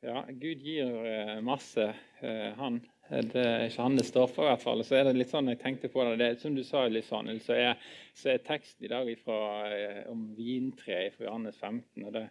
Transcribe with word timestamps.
Ja, 0.00 0.24
Gud 0.28 0.62
gir 0.64 1.06
eh, 1.06 1.40
masse, 1.44 1.94
eh, 2.20 2.52
han. 2.56 2.80
Det 3.10 3.42
er 3.42 3.66
ikke 3.66 3.84
han 3.84 3.98
det 3.98 4.06
står 4.06 4.30
for, 4.30 4.46
i 4.46 4.52
hvert 4.54 4.62
fall. 4.62 4.80
Så 4.86 4.96
er 4.96 5.04
det 5.04 5.18
litt 5.18 5.32
sånn 5.32 5.50
jeg 5.50 5.58
tenkte 5.60 5.90
på 5.92 6.06
det, 6.06 6.14
det 6.22 6.28
Som 6.40 6.54
du 6.56 6.62
sa, 6.64 6.86
sånn, 7.04 7.28
så 7.44 7.56
er, 7.58 7.90
så 8.16 8.30
er 8.32 8.44
teksten 8.46 8.86
i 8.86 8.92
dag 8.92 9.10
ifra, 9.12 9.40
eh, 9.76 9.98
om 10.08 10.22
vintreet 10.38 11.18
fra 11.18 11.26
Johannes 11.26 11.58
15. 11.60 12.06
og 12.06 12.14
det, 12.16 12.24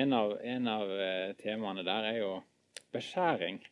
en, 0.00 0.16
av, 0.18 0.34
en 0.42 0.66
av 0.72 0.90
temaene 1.38 1.86
der 1.86 2.08
er 2.10 2.18
jo 2.24 2.32
beskjæring. 2.96 3.62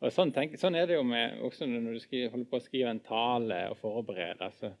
Og 0.00 0.12
sånn, 0.12 0.34
tenk, 0.36 0.58
sånn, 0.60 0.76
er 0.76 0.90
det 0.90 0.98
jo 0.98 1.06
med, 1.06 1.40
også 1.46 1.70
når 1.70 1.96
du 1.96 2.04
skriver, 2.04 2.34
holder 2.34 2.52
på 2.52 2.60
å 2.60 2.66
skrive 2.66 2.92
en 2.92 3.04
tale 3.04 3.62
og 3.72 3.80
forberede. 3.80 4.52
Så 4.60 4.74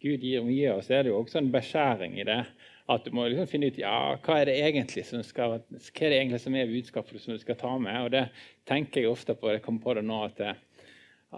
Gud 0.00 0.24
gir 0.24 0.46
mye, 0.46 0.72
og 0.72 0.84
så 0.86 0.96
er 0.96 1.04
det 1.04 1.12
jo 1.12 1.20
også 1.20 1.42
en 1.42 1.52
beskjæring 1.52 2.16
i 2.16 2.28
det. 2.28 2.42
At 2.88 3.04
du 3.04 3.12
må 3.12 3.26
liksom 3.28 3.48
finne 3.50 3.68
ut 3.68 3.80
ja, 3.80 4.16
hva 4.24 4.38
er 4.40 4.48
det 4.48 4.56
egentlig 4.64 5.04
som 5.04 5.20
skal, 5.26 5.58
hva 5.58 6.06
er 6.06 6.14
det 6.14 6.20
egentlig 6.22 6.40
som 6.40 6.56
er 6.56 6.70
budskapet 6.70 7.20
som 7.20 7.36
du 7.36 7.42
skal 7.42 7.58
ta 7.60 7.74
med. 7.76 7.98
Og 8.06 8.14
det 8.14 8.24
tenker 8.68 9.04
jeg 9.04 9.12
ofte 9.12 9.36
på. 9.36 9.50
Jeg 9.52 9.62
kommer 9.66 9.84
på 9.84 9.96
det 9.98 10.06
nå 10.08 10.22
at, 10.24 10.40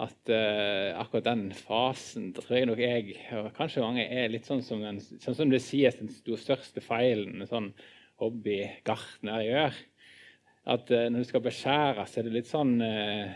at 0.07 0.31
uh, 0.31 1.01
akkurat 1.03 1.27
den 1.27 1.49
fasen 1.59 2.31
tror 2.37 2.55
jeg 2.55 2.71
nok 2.71 2.83
jeg, 2.85 3.19
og 3.35 3.51
kanskje 3.59 3.83
mange, 3.83 4.07
er 4.07 4.31
litt 4.31 4.47
sånn 4.47 4.63
som, 4.63 4.85
den, 4.87 5.03
sånn 5.03 5.39
som 5.43 5.51
det 5.51 5.63
sies 5.65 5.99
den 5.99 6.13
største 6.15 6.85
feilen 6.85 7.43
en 7.43 7.51
sånn 7.51 7.71
hobbygartner 8.23 9.47
gjør 9.49 9.79
at 10.71 10.91
uh, 10.93 11.07
når 11.11 11.25
du 11.25 11.29
skal 11.33 11.43
beskjære, 11.45 12.07
så 12.07 12.21
er 12.21 12.29
det 12.29 12.37
litt 12.37 12.51
sånn 12.51 12.77
uh, 12.79 13.31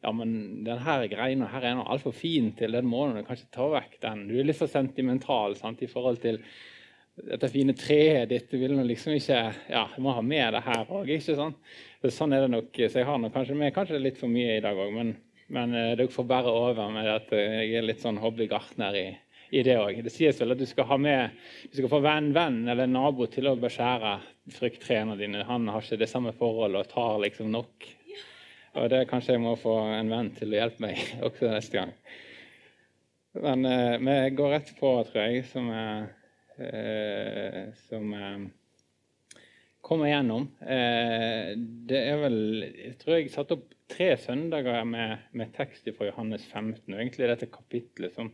ja, 0.00 0.12
men 0.16 0.62
denne 0.64 0.96
greina 1.12 1.48
her 1.52 1.66
er 1.68 1.80
altfor 1.84 2.14
fin 2.16 2.52
til 2.56 2.72
den 2.76 2.88
måneden. 2.88 3.26
kanskje 3.26 3.50
ta 3.52 3.66
vekk 3.74 3.98
den. 4.00 4.26
Du 4.30 4.38
er 4.38 4.46
litt 4.48 4.58
for 4.58 4.70
sentimental 4.70 5.56
sant, 5.58 5.82
i 5.84 5.90
forhold 5.90 6.22
til 6.22 6.40
dette 7.28 7.50
fine 7.52 7.74
treet 7.76 8.28
ditt. 8.30 8.52
Vil 8.52 8.76
liksom 8.86 9.16
ikke 9.16 9.40
Ja, 9.70 9.86
du 9.94 10.02
må 10.04 10.14
ha 10.16 10.22
med 10.24 10.54
det 10.56 10.62
her 10.66 10.84
òg, 10.88 11.10
ikke 11.10 11.36
sant? 11.38 11.58
Så 12.00 12.12
sånn 12.14 12.32
er 12.36 12.46
det 12.46 12.52
nok. 12.54 12.70
Så 12.76 13.02
jeg 13.02 13.08
har 13.08 13.18
nok 13.20 13.34
kanskje 13.34 13.58
med 13.58 13.74
kanskje 13.76 14.00
litt 14.00 14.20
for 14.20 14.32
mye 14.32 14.58
i 14.58 14.62
dag 14.64 14.78
òg, 14.78 14.92
men, 14.94 15.14
men 15.52 15.74
dere 15.74 16.08
får 16.12 16.28
bære 16.30 16.54
over 16.54 16.94
med 16.94 17.10
at 17.12 17.34
jeg 17.36 17.74
er 17.76 17.84
litt 17.84 18.00
sånn 18.00 18.20
hobbygartner 18.22 18.96
i, 18.96 19.06
i 19.52 19.64
det 19.66 19.76
òg. 19.80 20.00
Det 20.06 20.12
sies 20.14 20.40
vel 20.40 20.54
at 20.54 20.60
du 20.60 20.66
skal 20.68 20.88
ha 20.88 20.98
med 21.00 21.36
du 21.68 21.80
skal 21.80 21.92
få 21.92 22.02
venn, 22.04 22.32
venn 22.36 22.62
eller 22.70 22.88
nabo 22.88 23.28
til 23.30 23.50
å 23.50 23.56
beskjære 23.60 24.16
frukttrærne 24.56 25.18
dine. 25.20 25.44
Han 25.48 25.68
har 25.68 25.84
ikke 25.84 26.00
det 26.00 26.10
samme 26.10 26.32
forholdet 26.36 26.86
og 26.86 26.94
tar 26.94 27.20
liksom 27.26 27.52
nok. 27.52 27.90
Og 28.78 28.86
det 28.92 29.06
kanskje 29.10 29.34
jeg 29.34 29.42
må 29.42 29.56
få 29.58 29.74
en 29.96 30.12
venn 30.12 30.30
til 30.36 30.52
å 30.52 30.60
hjelpe 30.60 30.84
meg 30.84 31.00
også 31.26 31.50
neste 31.50 31.80
gang. 31.80 31.94
Men 33.40 33.66
eh, 33.66 33.98
vi 34.02 34.16
går 34.34 34.56
rett 34.56 34.72
på, 34.78 34.94
tror 35.06 35.20
jeg, 35.22 35.44
som, 35.50 35.68
eh, 35.70 36.08
som 37.88 38.12
eh, 38.14 38.46
kommer 39.80 40.06
igjennom. 40.10 40.48
Eh, 40.60 41.52
det 41.90 42.00
er 42.12 42.20
vel 42.20 42.40
Jeg 42.62 42.96
tror 43.00 43.16
jeg 43.16 43.32
satte 43.32 43.56
opp 43.58 43.74
tre 43.90 44.12
søndager 44.20 44.84
med, 44.86 45.26
med 45.32 45.52
tekst 45.56 45.88
fra 45.96 46.10
Johannes 46.10 46.44
15. 46.46 46.84
og 46.92 46.98
egentlig 47.00 47.30
dette 47.32 47.50
kapitlet 47.50 48.14
som 48.14 48.32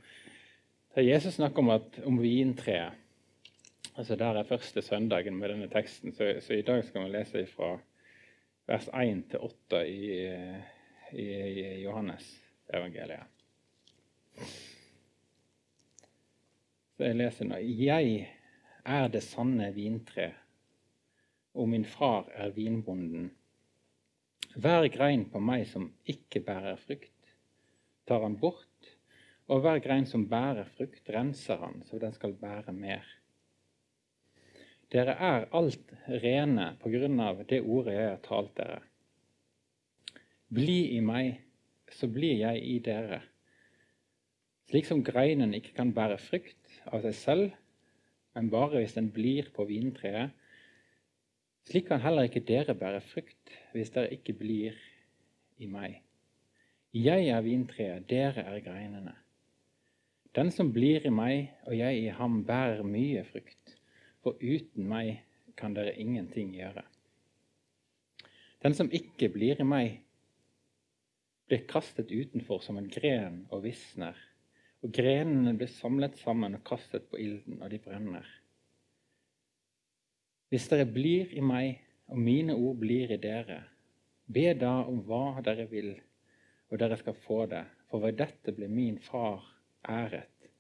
der 0.97 1.05
Jesus 1.05 1.37
snakker 1.37 1.61
om, 1.61 1.71
at, 1.75 1.99
om 2.09 2.19
vintreet. 2.23 2.97
Altså 3.97 4.17
Der 4.17 4.39
er 4.39 4.49
første 4.49 4.83
søndagen 4.83 5.37
med 5.37 5.53
denne 5.53 5.69
teksten. 5.69 6.13
Så, 6.13 6.35
så 6.41 6.57
i 6.57 6.65
dag 6.65 6.85
skal 6.85 7.05
vi 7.05 7.13
lese 7.13 7.47
fra 7.53 7.75
vers 8.69 8.89
1 8.89 9.25
til 9.31 9.45
8 9.45 9.83
i, 9.89 10.11
i, 11.13 11.27
i 11.27 11.83
Johannes 11.85 12.29
evangeliet. 12.75 13.36
Så 16.97 17.05
jeg 17.05 17.19
leser 17.21 17.49
nå. 17.51 17.61
Jeg 17.61 18.27
er 18.87 19.09
det 19.13 19.23
sanne 19.25 19.69
vintre, 19.77 20.31
og 21.57 21.69
min 21.69 21.85
far 21.85 22.31
er 22.35 22.55
vinbonden. 22.57 23.31
Hver 24.57 24.89
grein 24.89 25.27
på 25.29 25.41
meg 25.43 25.67
som 25.69 25.91
ikke 26.09 26.41
bærer 26.47 26.81
frukt, 26.81 27.13
tar 28.09 28.23
han 28.25 28.39
bort 28.41 28.97
og 29.47 29.63
hver 29.63 29.79
grein 29.83 30.07
som 30.11 30.27
bærer 30.27 30.67
frukt, 30.77 31.07
renser 31.13 31.61
han, 31.63 31.83
så 31.87 32.01
den 32.03 32.15
skal 32.15 32.35
bære 32.41 32.75
mer. 32.75 33.07
Dere 34.91 35.15
er 35.29 35.47
alt 35.55 35.93
rene 36.23 36.73
på 36.83 36.91
grunn 36.91 37.21
av 37.23 37.43
det 37.51 37.61
ordet 37.63 37.95
jeg 37.95 38.11
har 38.11 38.23
talt 38.27 38.53
dere. 38.59 38.81
Bli 40.57 40.97
i 40.97 41.01
meg, 41.03 41.41
så 41.91 42.11
blir 42.11 42.39
jeg 42.43 42.63
i 42.63 42.79
dere. 42.83 43.21
Slik 44.67 44.89
som 44.89 45.05
greinen 45.07 45.55
ikke 45.55 45.77
kan 45.77 45.93
bære 45.95 46.19
frukt 46.19 46.81
av 46.91 47.05
seg 47.05 47.15
selv, 47.15 47.53
men 48.35 48.51
bare 48.51 48.81
hvis 48.81 48.97
den 48.97 49.13
blir 49.15 49.53
på 49.55 49.65
vintreet, 49.69 50.35
slik 51.67 51.87
kan 51.91 52.03
heller 52.03 52.27
ikke 52.27 52.45
dere 52.47 52.75
bære 52.79 53.03
frukt 53.07 53.55
hvis 53.75 53.93
dere 53.95 54.11
ikke 54.15 54.35
blir 54.39 54.75
i 55.63 55.71
meg. 55.71 56.01
Jeg 56.97 57.29
er 57.31 57.45
vintreet, 57.45 58.09
dere 58.11 58.43
er 58.43 58.61
greinene. 58.65 59.15
Den 60.37 60.51
som 60.53 60.73
blir 60.73 61.07
i 61.07 61.15
meg 61.15 61.55
og 61.65 61.77
jeg 61.79 62.03
i 62.03 62.13
ham, 62.13 62.43
bærer 62.45 62.85
mye 62.85 63.23
frukt, 63.25 63.77
for 64.21 64.37
uten 64.43 64.89
meg 64.91 65.23
kan 65.57 65.75
dere 65.77 65.95
ingenting 65.97 66.53
gjøre. 66.57 66.83
Den 68.63 68.75
som 68.75 68.91
ikke 68.93 69.31
blir 69.33 69.61
i 69.63 69.67
meg, 69.67 70.01
blir 71.47 71.63
kastet 71.71 72.11
utenfor 72.11 72.61
som 72.65 72.81
en 72.81 72.91
gren 72.91 73.45
og 73.55 73.63
visner, 73.65 74.17
og 74.85 74.93
grenene 74.93 75.55
blir 75.57 75.71
samlet 75.73 76.19
sammen 76.21 76.59
og 76.59 76.65
kastet 76.67 77.09
på 77.11 77.21
ilden, 77.21 77.61
og 77.63 77.71
de 77.73 77.81
brenner. 77.83 78.27
Hvis 80.53 80.69
dere 80.71 80.87
blir 80.87 81.33
i 81.35 81.43
meg, 81.43 81.81
og 82.07 82.21
mine 82.23 82.55
ord 82.55 82.77
blir 82.79 83.11
i 83.11 83.19
dere, 83.19 83.63
be 84.27 84.53
da 84.59 84.79
om 84.87 85.01
hva 85.07 85.41
dere 85.47 85.67
vil, 85.71 85.95
og 86.71 86.79
dere 86.79 86.99
skal 87.01 87.19
få 87.25 87.45
det, 87.51 87.65
for 87.91 88.03
ved 88.03 88.19
dette 88.21 88.55
blir 88.55 88.71
min 88.71 88.99
far 89.03 89.43
æret 89.89 90.51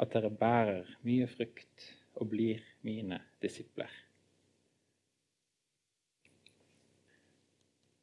at 0.00 0.12
dere 0.12 0.30
bærer 0.30 0.88
mye 1.04 1.28
frukt 1.28 1.86
og 2.16 2.30
blir 2.32 2.64
mine 2.84 3.20
disipler. 3.42 3.92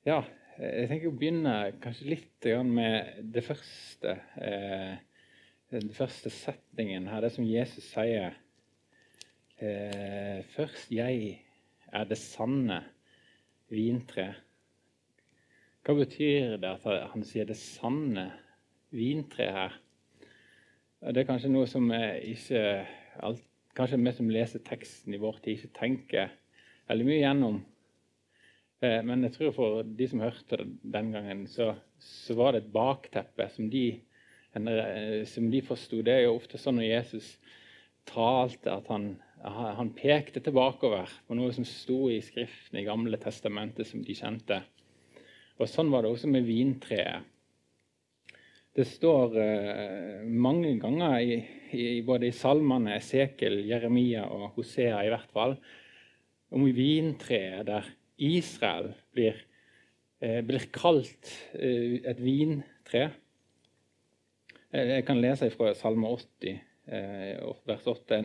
Ja, 0.06 0.20
jeg 0.60 0.90
tenker 0.90 1.10
å 1.10 1.18
begynne 1.18 1.56
kanskje 1.82 2.10
litt 2.12 2.48
med 2.68 3.22
det 3.34 3.46
første. 3.46 4.18
Eh, 4.38 4.98
den 5.82 5.94
første 5.94 6.30
setningen 6.30 7.08
her, 7.10 7.22
det 7.26 7.32
som 7.34 7.48
Jesus 7.48 7.86
sier. 7.94 8.36
Eh, 9.60 10.44
først 10.56 10.92
'jeg 10.92 11.40
er 11.94 12.04
det 12.04 12.18
sanne 12.18 12.84
vintre'. 13.70 14.36
Hva 15.84 15.94
betyr 15.94 16.58
det 16.58 16.70
at 16.86 17.10
han 17.12 17.24
sier 17.24 17.46
'det 17.46 17.58
sanne 17.58 18.32
vintre' 18.92 19.52
her? 19.52 19.80
Det 21.02 21.18
er 21.18 21.32
kanskje 21.34 21.52
noe 21.52 21.68
som 21.68 21.92
ikke 21.92 22.88
alt, 23.20 23.44
Kanskje 23.74 23.98
vi 23.98 24.12
som 24.14 24.30
leser 24.30 24.62
teksten 24.62 25.16
i 25.16 25.18
vår 25.18 25.40
tid, 25.42 25.58
ikke 25.58 25.78
tenker 25.80 26.34
veldig 26.90 27.06
mye 27.08 27.22
gjennom. 27.24 27.56
Eh, 28.84 29.00
men 29.02 29.26
jeg 29.26 29.34
tror 29.34 29.54
for 29.56 29.88
de 29.98 30.08
som 30.12 30.22
hørte 30.22 30.60
den 30.94 31.10
gangen, 31.16 31.48
så, 31.50 31.72
så 31.98 32.36
var 32.38 32.54
det 32.54 32.64
et 32.64 32.74
bakteppe 32.76 33.48
som 33.50 33.72
de, 33.74 33.98
som 34.54 35.50
de 35.50 35.62
forsto. 35.66 36.02
Det 36.06 36.14
er 36.14 36.26
jo 36.28 36.36
ofte 36.38 36.60
sånn 36.62 36.78
når 36.78 36.90
Jesus 36.90 37.30
talte, 38.10 38.70
at 38.74 38.88
han, 38.92 39.16
han 39.42 39.92
pekte 39.98 40.44
tilbakeover 40.44 41.10
på 41.28 41.38
noe 41.38 41.54
som 41.56 41.66
sto 41.68 42.06
i 42.12 42.20
Skriften 42.24 42.80
i 42.82 42.86
Gamle 42.88 43.20
testamentet, 43.22 43.90
som 43.90 44.04
de 44.06 44.16
kjente. 44.18 44.62
Og 45.62 45.70
Sånn 45.70 45.92
var 45.94 46.04
det 46.04 46.14
også 46.14 46.30
med 46.32 46.48
vintreet. 46.48 47.30
Det 48.74 48.88
står 48.90 49.36
uh, 49.38 50.24
mange 50.26 50.72
ganger 50.82 51.20
i, 51.22 51.36
i, 51.78 52.02
både 52.06 52.32
i 52.32 52.34
salmene, 52.34 52.96
Esekel, 52.98 53.60
Jeremia 53.70 54.24
og 54.34 54.56
Hosea 54.56 55.04
i 55.06 55.12
hvert 55.14 55.30
fall, 55.36 55.54
om 56.54 56.66
vintreet 56.74 57.68
der 57.70 57.92
Israel 58.18 58.90
blir, 59.14 59.38
uh, 60.26 60.42
blir 60.42 60.66
kalt 60.74 61.30
uh, 61.54 62.02
et 62.02 62.18
vintre. 62.18 63.12
Jeg 64.74 65.06
kan 65.06 65.20
lese 65.22 65.52
fra 65.54 65.74
Salme 65.78 66.10
80, 66.10 66.62
vers 67.70 67.84
8. 67.88 68.22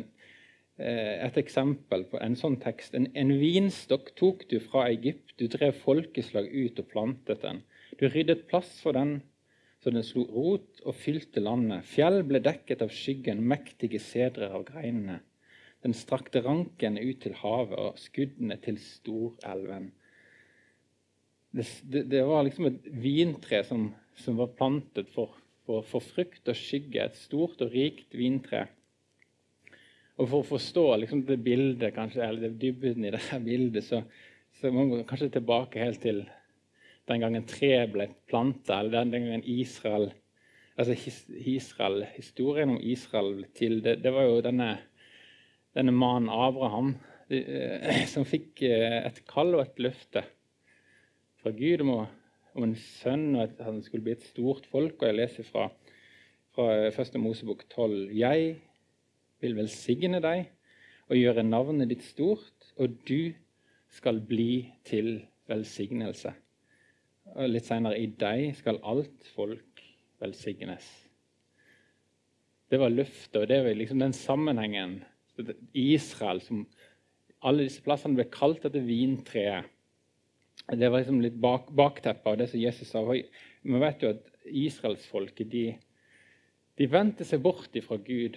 Et 0.78 1.40
eksempel 1.42 2.06
på 2.08 2.20
en 2.24 2.36
sånn 2.38 2.56
tekst. 2.62 2.94
En, 2.96 3.10
en 3.12 3.34
vinstokk 3.36 4.14
tok 4.16 4.46
du 4.48 4.56
fra 4.64 4.86
Egypt. 4.88 5.34
Du 5.36 5.44
drev 5.52 5.76
folkeslag 5.82 6.48
ut 6.48 6.80
og 6.80 6.88
plantet 6.88 7.42
den. 7.44 7.60
Du 8.00 8.06
ryddet 8.08 8.46
plass 8.48 8.78
for 8.80 8.96
den 8.96 9.18
så 9.78 9.92
den 9.94 10.02
slo 10.02 10.24
rot 10.32 10.80
og 10.84 10.96
fylte 10.98 11.42
landet. 11.42 11.86
Fjell 11.86 12.22
ble 12.26 12.40
dekket 12.42 12.82
av 12.82 12.90
skyggen, 12.94 13.44
mektige 13.46 14.00
sedrer 14.02 14.54
av 14.56 14.64
greinene. 14.66 15.20
Den 15.84 15.94
strakte 15.94 16.42
rankene 16.42 17.04
ut 17.04 17.20
til 17.22 17.36
havet 17.38 17.78
og 17.78 18.00
skuddene 18.02 18.56
til 18.64 18.80
storelven. 18.82 19.92
Det, 21.54 21.66
det, 21.86 22.02
det 22.10 22.24
var 22.26 22.42
liksom 22.44 22.66
et 22.72 22.88
vintre 22.90 23.62
som, 23.64 23.86
som 24.18 24.40
var 24.40 24.50
plantet 24.58 25.12
for, 25.14 25.36
for, 25.68 25.84
for, 25.84 26.04
frukt 26.04 26.48
og 26.48 26.56
skygge. 26.56 27.04
Et 27.04 27.20
stort 27.20 27.60
og 27.64 27.74
rikt 27.76 28.16
vintre. 28.16 28.64
Og 30.18 30.26
For 30.26 30.40
å 30.40 30.48
forstå 30.48 30.86
liksom, 31.04 31.26
det 31.28 31.38
bildet, 31.44 31.92
kanskje, 31.94 32.24
eller 32.24 32.48
det 32.48 32.56
dybden 32.64 33.04
i 33.06 33.12
dette 33.14 33.38
bildet, 33.44 33.84
så, 33.86 34.00
så 34.58 34.72
må 34.74 34.88
man 34.88 35.04
kanskje 35.06 35.30
tilbake 35.36 35.84
helt 35.84 36.00
til 36.02 36.24
den 37.08 37.22
gangen 37.22 37.46
tre 37.48 37.84
ble 37.92 38.08
planta, 38.28 38.80
eller 38.80 38.98
den, 38.98 39.12
den 39.14 39.28
gangen 39.28 39.46
Israel 39.46 40.10
altså 40.78 40.94
Israel, 41.28 42.06
Historien 42.14 42.70
om 42.70 42.80
Israel 42.80 43.32
ble 43.40 43.48
til, 43.58 43.80
det, 43.84 43.98
det 44.04 44.12
var 44.14 44.28
jo 44.28 44.42
denne, 44.44 44.70
denne 45.74 45.94
mannen 45.94 46.30
Abraham 46.30 46.94
eh, 47.30 48.04
som 48.12 48.26
fikk 48.28 48.62
eh, 48.66 49.00
et 49.08 49.24
kall 49.30 49.56
og 49.56 49.64
et 49.64 49.82
løfte 49.88 50.22
fra 51.42 51.52
Gud 51.54 51.82
om, 51.84 51.92
om, 52.58 52.66
en 52.66 52.76
sønn, 52.78 53.30
og 53.36 53.44
at 53.46 53.62
han 53.64 53.80
skulle 53.84 54.04
bli 54.06 54.16
et 54.16 54.26
stort 54.26 54.66
folk. 54.68 54.98
Og 55.00 55.08
jeg 55.08 55.18
leser 55.18 55.46
fra, 55.46 55.68
fra 56.54 56.90
Første 56.94 57.20
Mosebok 57.22 57.64
12.: 57.70 58.10
Jeg 58.18 58.56
vil 59.40 59.56
velsigne 59.56 60.20
deg 60.24 60.48
og 61.08 61.16
gjøre 61.16 61.46
navnet 61.46 61.88
ditt 61.92 62.04
stort, 62.04 62.72
og 62.76 62.98
du 63.08 63.32
skal 63.94 64.20
bli 64.20 64.68
til 64.84 65.22
velsignelse. 65.48 66.34
Og 67.36 67.52
litt 67.52 67.68
senere 67.68 68.00
i 68.00 68.08
deg 68.20 68.50
skal 68.58 68.80
alt 68.84 69.30
folk 69.34 69.82
velsignes. 70.20 70.86
Det 72.68 72.80
var 72.80 72.92
løftet, 72.92 73.40
og 73.40 73.48
det 73.48 73.62
var 73.64 73.76
liksom 73.76 74.02
den 74.02 74.12
sammenhengen. 74.12 74.98
Israel, 75.72 76.42
som 76.44 76.66
alle 77.46 77.68
disse 77.68 77.82
plassene 77.84 78.18
ble 78.18 78.26
kalt 78.32 78.66
etter 78.66 78.84
vintreet. 78.84 79.68
Det 80.68 80.90
var 80.90 81.00
liksom 81.00 81.22
litt 81.24 81.38
bak, 81.40 81.70
bakteppet 81.72 82.26
av 82.28 82.36
det 82.40 82.48
som 82.50 82.60
Jesus 82.60 82.90
sa. 82.92 83.04
Vi 83.08 83.80
vet 83.80 84.02
jo 84.04 84.12
at 84.12 84.26
israelsfolket 84.48 85.48
de, 85.52 85.64
de 86.76 86.88
vendte 86.92 87.24
seg 87.24 87.40
bort 87.44 87.72
fra 87.86 87.96
Gud. 88.04 88.36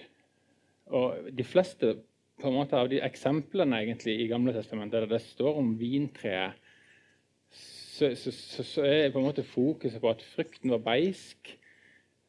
Og 0.92 1.28
de 1.32 1.44
fleste 1.44 1.96
på 2.40 2.48
en 2.48 2.56
måte 2.56 2.78
av 2.78 2.88
de 2.90 3.02
eksemplene 3.04 3.82
egentlig 3.84 4.16
i 4.22 4.28
Gamle 4.30 4.54
testamentet 4.56 5.04
der 5.04 5.10
det 5.12 5.22
står 5.24 5.60
om 5.60 5.74
vintreet, 5.78 6.56
så, 7.52 8.08
så, 8.16 8.32
så, 8.32 8.64
så, 8.64 8.84
er 8.88 9.10
på 9.12 9.20
en 9.20 9.26
måte 9.28 9.44
fokuset 9.44 10.00
på 10.00 10.10
at 10.10 10.24
frukten 10.24 10.72
var 10.72 10.80
beisk. 10.82 11.52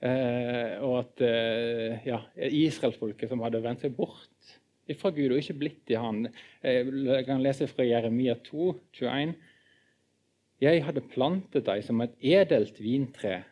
Eh, 0.03 0.75
og 0.83 0.97
at 0.99 1.23
eh, 1.23 2.03
ja, 2.03 2.19
israelsfolket 2.35 3.31
som 3.31 3.41
hadde 3.45 3.63
vendt 3.63 3.85
seg 3.85 3.95
bort 3.95 4.51
fra 4.99 5.13
Gud 5.15 5.31
og 5.31 5.39
ikke 5.39 5.55
blitt 5.61 5.93
i 5.93 5.95
Han. 5.95 6.25
Jeg 6.59 7.23
kan 7.23 7.39
lese 7.41 7.69
fra 7.71 7.85
Jeremia 7.87 8.35
2, 8.43 8.73
21. 8.99 9.31
Jeg 10.61 10.83
hadde 10.85 11.01
plantet 11.13 11.65
deg 11.67 11.81
som 11.85 12.01
et 12.03 12.13
edelt 12.21 12.77
vintre, 12.81 13.43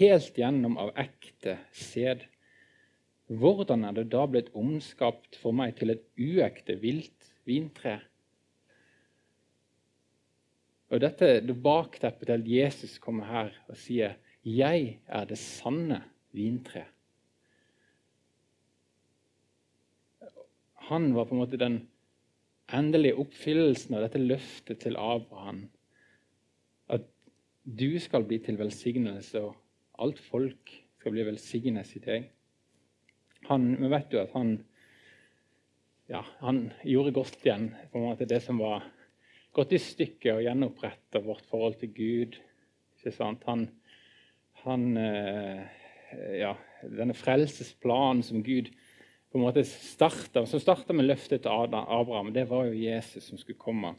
helt 0.00 0.38
gjennom 0.38 0.76
av 0.80 0.90
ekte 0.98 1.56
sæd. 1.72 2.26
Hvordan 3.30 3.84
er 3.86 3.94
det 4.00 4.08
da 4.10 4.24
blitt 4.26 4.50
omskapt 4.58 5.38
for 5.38 5.54
meg 5.54 5.76
til 5.78 5.94
et 5.94 6.06
uekte 6.18 6.74
vilt 6.82 7.30
vintre? 7.46 8.00
Og 10.90 10.98
Dette 11.04 11.36
det 11.46 11.54
bakteppet 11.62 12.26
til 12.26 12.40
at 12.40 12.48
Jesus 12.50 12.98
kommer 12.98 13.28
her 13.30 13.52
og 13.68 13.76
sier 13.78 14.16
'Jeg 14.42 14.98
er 15.06 15.24
det 15.24 15.38
sanne 15.38 16.02
vintre'. 16.34 16.88
Han 20.90 21.14
var 21.14 21.24
på 21.24 21.34
en 21.34 21.40
måte 21.40 21.56
den 21.56 21.88
endelige 22.72 23.14
oppfyllelsen 23.14 23.94
av 23.94 24.02
dette 24.02 24.18
løftet 24.18 24.80
til 24.80 24.96
Abraham. 24.96 25.68
Du 27.70 28.00
skal 28.02 28.24
bli 28.26 28.40
til 28.42 28.58
velsignelse, 28.58 29.44
og 29.46 29.54
alt 30.02 30.18
folk 30.18 30.72
skal 30.98 31.14
bli 31.14 31.24
velsignet 31.28 31.92
i 31.94 32.02
deg 32.02 32.28
han, 33.48 33.70
Vi 33.80 33.88
vet 33.90 34.12
jo 34.12 34.20
at 34.20 34.32
han, 34.34 34.56
ja, 36.10 36.22
han 36.42 36.64
gjorde 36.84 37.14
godt 37.16 37.46
igjen 37.46 37.70
på 37.92 38.00
en 38.00 38.08
måte 38.10 38.28
det 38.28 38.40
som 38.44 38.60
var 38.60 38.84
gått 39.56 39.74
i 39.74 39.80
stykker, 39.82 40.36
og 40.36 40.44
gjenoppretta 40.44 41.22
vårt 41.24 41.46
forhold 41.50 41.78
til 41.80 41.92
Gud. 41.94 42.36
Ikke 42.98 43.14
sant? 43.14 43.46
Han, 43.48 43.64
han 44.64 44.84
eh, 45.00 45.64
ja, 46.42 46.52
Denne 46.82 47.16
frelsesplanen 47.16 48.22
som 48.26 48.44
Gud 48.44 48.70
på 49.30 49.38
en 49.38 49.44
måte 49.44 49.64
starta, 49.66 50.42
som 50.48 50.62
starta 50.62 50.94
med 50.96 51.06
løftet 51.06 51.44
til 51.44 51.52
Abraham, 51.52 52.32
det 52.34 52.48
var 52.50 52.66
jo 52.66 52.78
Jesus 52.78 53.28
som 53.30 53.38
skulle 53.38 53.60
komme. 53.60 53.94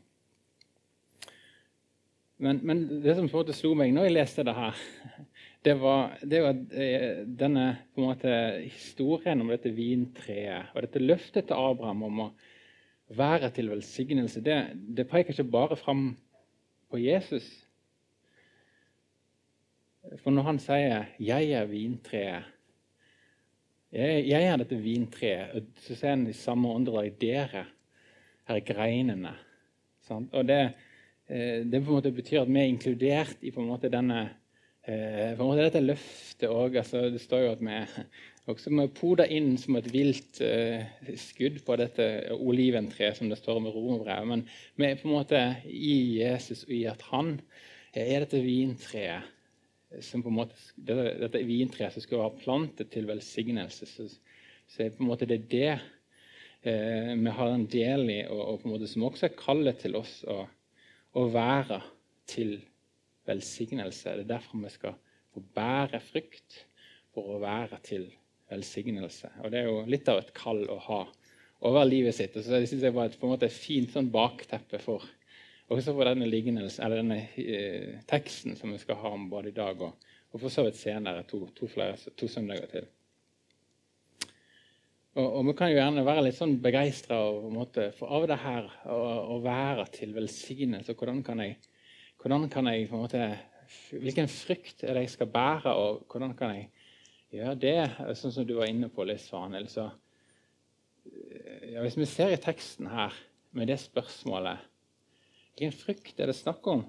Men, 2.41 2.59
men 2.65 2.79
det 3.03 3.13
som 3.15 3.27
på 3.29 3.37
en 3.37 3.43
måte 3.43 3.53
slo 3.53 3.75
meg 3.77 3.91
når 3.93 4.07
jeg 4.07 4.15
leste 4.15 4.45
det 4.47 4.55
her, 4.57 4.79
det 5.67 5.75
var, 5.77 6.15
det 6.25 6.39
var 6.41 6.61
eh, 6.73 7.21
denne 7.25 7.65
på 7.93 8.01
en 8.01 8.07
måte, 8.09 8.37
historien 8.65 9.43
om 9.43 9.51
dette 9.53 9.69
vintreet 9.75 10.73
og 10.73 10.87
dette 10.87 11.03
løftet 11.03 11.51
til 11.51 11.69
Abraham 11.69 12.07
om 12.09 12.23
å 12.25 12.31
være 13.13 13.51
til 13.53 13.69
velsignelse. 13.69 14.41
Det, 14.41 14.57
det 14.73 15.05
peker 15.11 15.35
ikke 15.35 15.53
bare 15.53 15.77
fram 15.77 16.15
på 16.89 17.03
Jesus. 17.03 17.45
For 20.23 20.33
når 20.33 20.47
han 20.49 20.59
sier 20.59 21.05
'jeg 21.21 21.51
er 21.53 21.69
vintreet', 21.69 22.49
jeg, 23.91 24.27
jeg 24.27 24.43
er 24.47 24.57
dette 24.57 24.77
vintreet, 24.81 25.67
så 25.77 25.95
sier 25.95 26.15
han 26.15 26.27
i 26.27 26.33
samme 26.33 26.73
åndedrag 26.73 27.19
'dere 27.19 27.65
er 28.47 28.65
greinene'. 28.65 29.35
Og 30.09 30.47
det, 30.47 30.59
eh, 30.59 30.90
det 31.31 31.79
på 31.79 31.87
en 31.87 31.95
måte 31.95 32.11
betyr 32.11 32.41
at 32.41 32.49
vi 32.51 32.59
er 32.59 32.67
inkludert 32.67 33.43
i 33.45 33.53
på 33.55 33.61
en 33.63 33.69
måte 33.71 33.91
denne 33.93 34.25
Eh, 34.81 35.35
på 35.37 35.43
en 35.43 35.49
måte 35.51 35.65
dette 35.67 35.81
løftet 35.83 36.49
òg. 36.49 36.79
Altså, 36.81 37.05
det 37.13 37.21
står 37.21 37.43
jo 37.45 37.51
at 37.53 37.59
vi 37.61 37.75
også 38.49 38.71
må 38.73 38.87
poda 38.97 39.27
inn 39.29 39.53
som 39.61 39.77
et 39.77 39.89
vilt 39.93 40.39
eh, 40.41 40.87
skudd 41.21 41.59
på 41.67 41.77
dette 41.77 42.07
oliventreet, 42.33 43.19
som 43.19 43.29
det 43.29 43.37
står 43.37 43.61
i 43.61 43.75
romerbrevet. 43.75 44.31
Men 44.31 44.45
vi 44.79 44.87
er 44.87 44.97
på 44.97 45.09
en 45.09 45.19
måte 45.19 45.43
i 45.69 45.93
Jesus 46.17 46.65
og 46.65 46.73
i 46.73 46.81
at 46.89 47.05
han 47.11 47.35
er 47.93 48.25
dette 48.25 48.41
vintreet 48.41 50.01
som 50.01 50.23
på 50.23 50.31
en 50.31 50.37
måte, 50.39 50.55
dette, 50.79 51.17
dette 51.19 51.43
vintreet 51.45 51.93
som 51.93 52.01
skal 52.01 52.23
være 52.23 52.41
plantet 52.41 52.89
til 52.93 53.09
velsignelse. 53.09 53.85
Så, 53.85 54.07
så 54.71 54.87
på 54.87 55.03
en 55.03 55.11
måte 55.11 55.27
det 55.29 55.43
er 55.43 55.49
det 55.51 55.71
eh, 56.71 57.13
vi 57.19 57.35
har 57.37 57.53
en 57.53 57.67
del 57.69 58.09
i, 58.09 58.21
og, 58.31 58.41
og, 58.47 58.59
på 58.63 58.69
en 58.69 58.75
måte 58.79 58.89
som 58.89 59.05
også 59.05 59.29
er 59.29 59.37
kallet 59.37 59.83
til 59.83 59.99
oss 59.99 60.23
å, 60.25 60.39
å 61.17 61.27
være 61.31 61.81
til 62.29 62.57
velsignelse. 63.27 64.17
Det 64.17 64.25
er 64.25 64.33
derfor 64.35 64.63
vi 64.63 64.73
skal 64.73 64.97
få 65.31 65.43
bære 65.55 66.01
frykt 66.03 66.61
for 67.13 67.35
å 67.35 67.39
være 67.43 67.79
til 67.85 68.09
velsignelse. 68.51 69.31
Og 69.43 69.51
Det 69.51 69.59
er 69.61 69.69
jo 69.69 69.81
litt 69.87 70.09
av 70.11 70.21
et 70.21 70.33
kall 70.35 70.63
å 70.71 70.77
ha 70.87 71.01
over 71.67 71.85
livet 71.85 72.15
sitt. 72.17 72.35
Og 72.35 72.43
så 72.43 72.57
det 72.57 72.69
synes 72.69 72.85
jeg 72.87 72.95
var 72.95 73.09
et, 73.09 73.17
på 73.19 73.27
en 73.27 73.35
måte 73.35 73.51
fint 73.53 73.91
sånn 73.93 74.11
bakteppe 74.11 74.79
for 74.81 75.05
også 75.71 75.93
for 75.95 76.03
denne, 76.03 76.27
denne 76.27 77.17
eh, 77.39 77.99
teksten 78.09 78.57
som 78.59 78.73
vi 78.73 78.79
skal 78.81 78.97
ha 78.99 79.13
om 79.15 79.29
både 79.31 79.53
i 79.53 79.55
dag 79.55 79.79
og, 79.85 80.09
og 80.31 80.41
for 80.41 80.51
så 80.51 80.65
vidt 80.65 80.79
senere, 80.79 81.23
to, 81.29 81.45
to, 81.55 81.69
flere, 81.71 81.95
to 82.17 82.27
søndager 82.27 82.67
til. 82.73 82.89
Og, 85.15 85.25
og, 85.25 85.41
Vi 85.49 85.53
kan 85.59 85.71
jo 85.71 85.75
gjerne 85.75 86.05
være 86.07 86.23
litt 86.23 86.37
sånn 86.37 86.55
begeistra 86.63 87.17
av 87.19 88.27
det 88.29 88.37
her 88.39 88.69
å 88.87 89.39
være 89.43 89.89
til 89.91 90.13
velsignelse. 90.15 90.95
Hvordan 90.95 91.19
kan 91.27 91.43
jeg 91.43 91.57
hvordan 92.21 92.49
kan 92.53 92.67
jeg 92.69 92.85
på 92.89 92.95
en 92.95 93.01
måte, 93.01 93.23
Hvilken 93.89 94.27
frykt 94.27 94.83
er 94.83 94.97
det 94.97 95.05
jeg 95.05 95.13
skal 95.13 95.29
bære, 95.31 95.71
og 95.73 96.01
hvordan 96.11 96.33
kan 96.35 96.51
jeg 96.53 96.65
gjøre 97.31 97.55
det? 97.55 98.15
Sånn 98.19 98.33
som 98.35 98.45
du 98.45 98.57
var 98.57 98.67
inne 98.67 98.89
på 98.91 99.05
litt, 99.07 99.21
Svanhild. 99.23 99.71
Så 99.71 99.85
ja, 101.71 101.79
hvis 101.79 101.95
vi 101.95 102.07
ser 102.09 102.35
i 102.35 102.41
teksten 102.41 102.89
her 102.91 103.15
med 103.55 103.71
det 103.71 103.79
spørsmålet 103.81 104.67
Hvilken 105.51 105.73
frykt 105.75 106.19
er 106.19 106.29
det 106.29 106.35
snakk 106.35 106.67
om? 106.67 106.83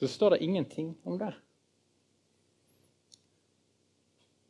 Så 0.00 0.08
står 0.12 0.36
det 0.36 0.44
ingenting 0.44 0.94
om 1.04 1.18
det. 1.20 1.32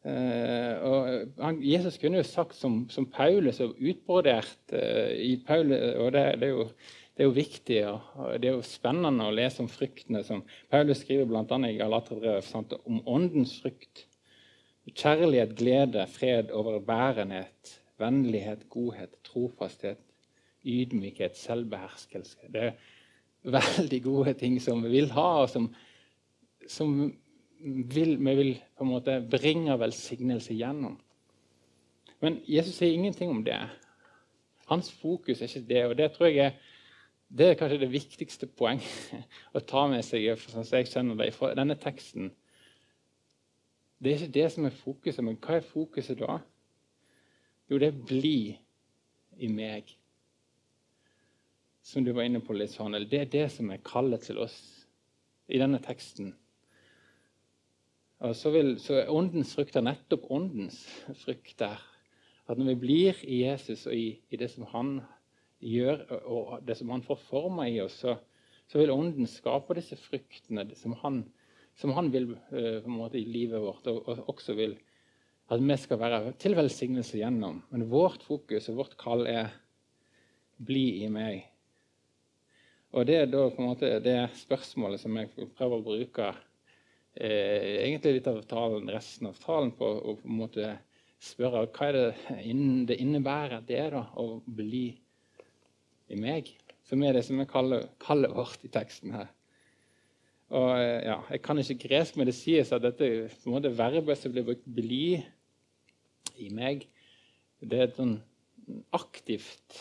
Uh, 0.06 1.24
han, 1.42 1.56
Jesus 1.66 1.96
kunne 1.98 2.20
jo 2.20 2.26
sagt 2.26 2.54
som, 2.54 2.84
som 2.92 3.08
Paulus 3.10 3.58
og 3.64 3.74
utbrodert 3.82 4.70
uh, 4.70 5.10
i 5.10 5.32
Paulus, 5.42 5.80
og 5.98 6.12
det, 6.14 6.22
det, 6.38 6.46
er 6.46 6.52
jo 6.52 6.66
det 7.16 7.24
er 7.24 7.26
jo 7.26 7.34
viktig 7.34 7.78
og 7.88 8.36
det 8.38 8.50
er 8.50 8.54
jo 8.54 8.62
spennende 8.62 9.26
å 9.26 9.34
lese 9.34 9.64
om 9.64 9.70
fryktene 9.72 10.22
som 10.26 10.44
Paulus 10.70 11.02
skriver 11.02 11.26
bl.a. 11.26 11.58
i 11.66 11.78
Galaterbrevet 11.80 12.76
om 12.84 13.00
åndens 13.02 13.56
frykt. 13.64 14.04
Kjærlighet, 14.86 15.56
glede, 15.58 16.06
fred, 16.06 16.52
overbærenhet, 16.54 17.72
vennlighet, 17.98 18.68
godhet, 18.70 19.16
trofasthet, 19.26 19.98
ydmykhet, 20.62 21.34
selvbeherskelse. 21.40 22.52
Det 22.54 22.68
er 22.68 22.76
veldig 23.56 24.02
gode 24.04 24.36
ting 24.38 24.60
som 24.62 24.84
vi 24.86 24.92
vil 25.00 25.10
ha, 25.16 25.28
og 25.42 25.50
som, 25.50 25.66
som 26.70 26.94
vil, 27.60 28.16
vi 28.18 28.34
vil 28.38 28.54
på 28.76 28.84
en 28.84 28.90
måte 28.90 29.18
bringe 29.30 29.78
velsignelse 29.80 30.54
gjennom. 30.54 30.98
Men 32.20 32.40
Jesus 32.48 32.78
sier 32.78 32.94
ingenting 32.94 33.30
om 33.30 33.44
det. 33.44 33.58
Hans 34.70 34.90
fokus 34.92 35.42
er 35.42 35.50
ikke 35.50 35.68
det. 35.68 35.84
og 35.86 35.96
det 35.98 36.12
tror 36.12 36.26
jeg 36.26 36.46
er 36.46 36.58
det 37.28 37.46
er 37.46 37.56
kanskje 37.58 37.80
det 37.82 37.90
viktigste 37.90 38.46
poeng 38.46 38.80
å 39.56 39.62
ta 39.66 39.86
med 39.90 40.04
seg 40.06 40.28
sånn 40.38 40.66
jeg 40.70 40.90
kjenner 40.92 41.18
det, 41.18 41.32
fra 41.34 41.50
denne 41.58 41.74
teksten. 41.80 42.30
Det 43.98 44.12
er 44.12 44.20
ikke 44.20 44.36
det 44.36 44.46
som 44.54 44.68
er 44.68 44.76
fokuset, 44.76 45.24
men 45.24 45.38
hva 45.42 45.56
er 45.58 45.66
fokuset 45.66 46.20
da? 46.20 46.38
Jo, 47.66 47.78
det 47.82 47.88
er 47.88 47.98
'bli 47.98 48.58
i 49.42 49.48
meg'. 49.48 49.96
Som 51.82 52.04
du 52.04 52.12
var 52.12 52.22
inne 52.22 52.40
på 52.40 52.54
litt 52.54 52.70
sånn, 52.70 52.92
Det 52.92 53.20
er 53.20 53.24
det 53.24 53.50
som 53.52 53.70
er 53.70 53.82
kallet 53.82 54.22
til 54.22 54.38
oss 54.38 54.86
i 55.48 55.58
denne 55.58 55.78
teksten. 55.78 56.34
Og 58.24 58.32
så, 58.36 58.50
vil, 58.54 58.76
så 58.80 59.02
er 59.02 59.12
åndens 59.12 59.52
frukt 59.56 59.76
er 59.76 59.84
nettopp 59.84 60.30
åndens 60.32 60.78
frukt 61.20 61.58
der. 61.60 61.82
At 62.48 62.56
når 62.56 62.72
vi 62.72 62.80
blir 62.86 63.18
i 63.26 63.42
Jesus 63.42 63.84
og 63.90 63.96
i, 63.96 64.14
i 64.32 64.38
det 64.40 64.48
som 64.52 64.64
han 64.70 65.00
gjør, 65.60 66.04
og 66.24 66.62
det 66.66 66.78
som 66.78 66.92
han 66.94 67.04
får 67.04 67.20
forma 67.26 67.66
i 67.68 67.80
oss, 67.82 67.98
så, 68.04 68.16
så, 68.70 68.78
vil 68.78 68.94
ånden 68.94 69.28
skape 69.28 69.76
disse 69.76 69.98
fruktene 70.00 70.64
som 70.78 70.94
han, 71.02 71.24
som 71.76 71.92
han 71.96 72.08
vil 72.14 72.32
uh, 72.54 72.86
måte 72.88 73.20
i 73.20 73.26
livet 73.28 73.60
vårt, 73.60 73.88
og, 73.90 74.06
og, 74.06 74.24
også 74.32 74.56
vil 74.56 74.76
at 75.52 75.62
vi 75.62 75.76
skal 75.78 76.00
være 76.00 76.32
til 76.42 76.56
velsignelse 76.58 77.20
gjennom. 77.20 77.60
Men 77.70 77.86
vårt 77.90 78.24
fokus 78.26 78.70
og 78.72 78.80
vårt 78.80 78.96
kall 78.98 79.26
er 79.30 79.52
'bli 80.58 81.04
i 81.04 81.08
meg'. 81.12 81.44
Og 82.92 83.06
Det 83.06 83.16
er 83.16 83.26
da 83.26 83.48
på 83.50 83.62
en 83.62 83.68
måte 83.68 84.00
det 84.00 84.30
spørsmålet 84.34 85.00
som 85.00 85.16
jeg 85.16 85.28
prøver 85.56 85.76
å 85.76 85.84
bruke 85.84 86.34
egentlig 87.16 88.18
litt 88.18 88.28
av 88.30 88.42
talen, 88.48 88.90
resten 88.92 89.30
av 89.30 89.38
talen 89.40 89.72
på 89.76 89.86
å 89.86 90.16
på 90.18 90.28
en 90.28 90.40
måte 90.42 90.74
spørre 91.22 91.64
hva 91.72 91.88
er 91.88 91.96
det 91.96 92.42
det 92.90 92.98
innebærer 93.00 93.64
det 93.66 93.86
da, 93.94 94.04
å 94.20 94.40
bli 94.44 94.86
i 96.12 96.18
meg, 96.20 96.52
som 96.86 97.02
er 97.02 97.16
det 97.16 97.24
som 97.26 97.40
er 97.40 97.48
kallet, 97.50 97.88
kallet 98.02 98.34
vårt 98.36 98.62
i 98.66 98.70
teksten 98.72 99.16
her. 99.16 99.30
Og 100.54 100.68
eh, 100.78 101.02
ja, 101.08 101.16
Jeg 101.30 101.42
kan 101.42 101.58
ikke 101.58 101.88
gresk, 101.88 102.16
men 102.16 102.28
det 102.28 102.36
sies 102.38 102.70
at 102.72 102.84
dette 102.84 103.08
på 103.32 103.50
en 103.50 103.56
måte 103.56 103.74
verbet 103.74 104.20
som 104.20 104.32
blir 104.32 104.46
brukt 104.46 104.66
'bli 104.66 105.18
i 106.38 106.50
meg', 106.54 106.86
det 107.60 107.78
er 107.78 107.88
et 107.88 107.96
sånn 107.98 108.20
aktivt 108.94 109.80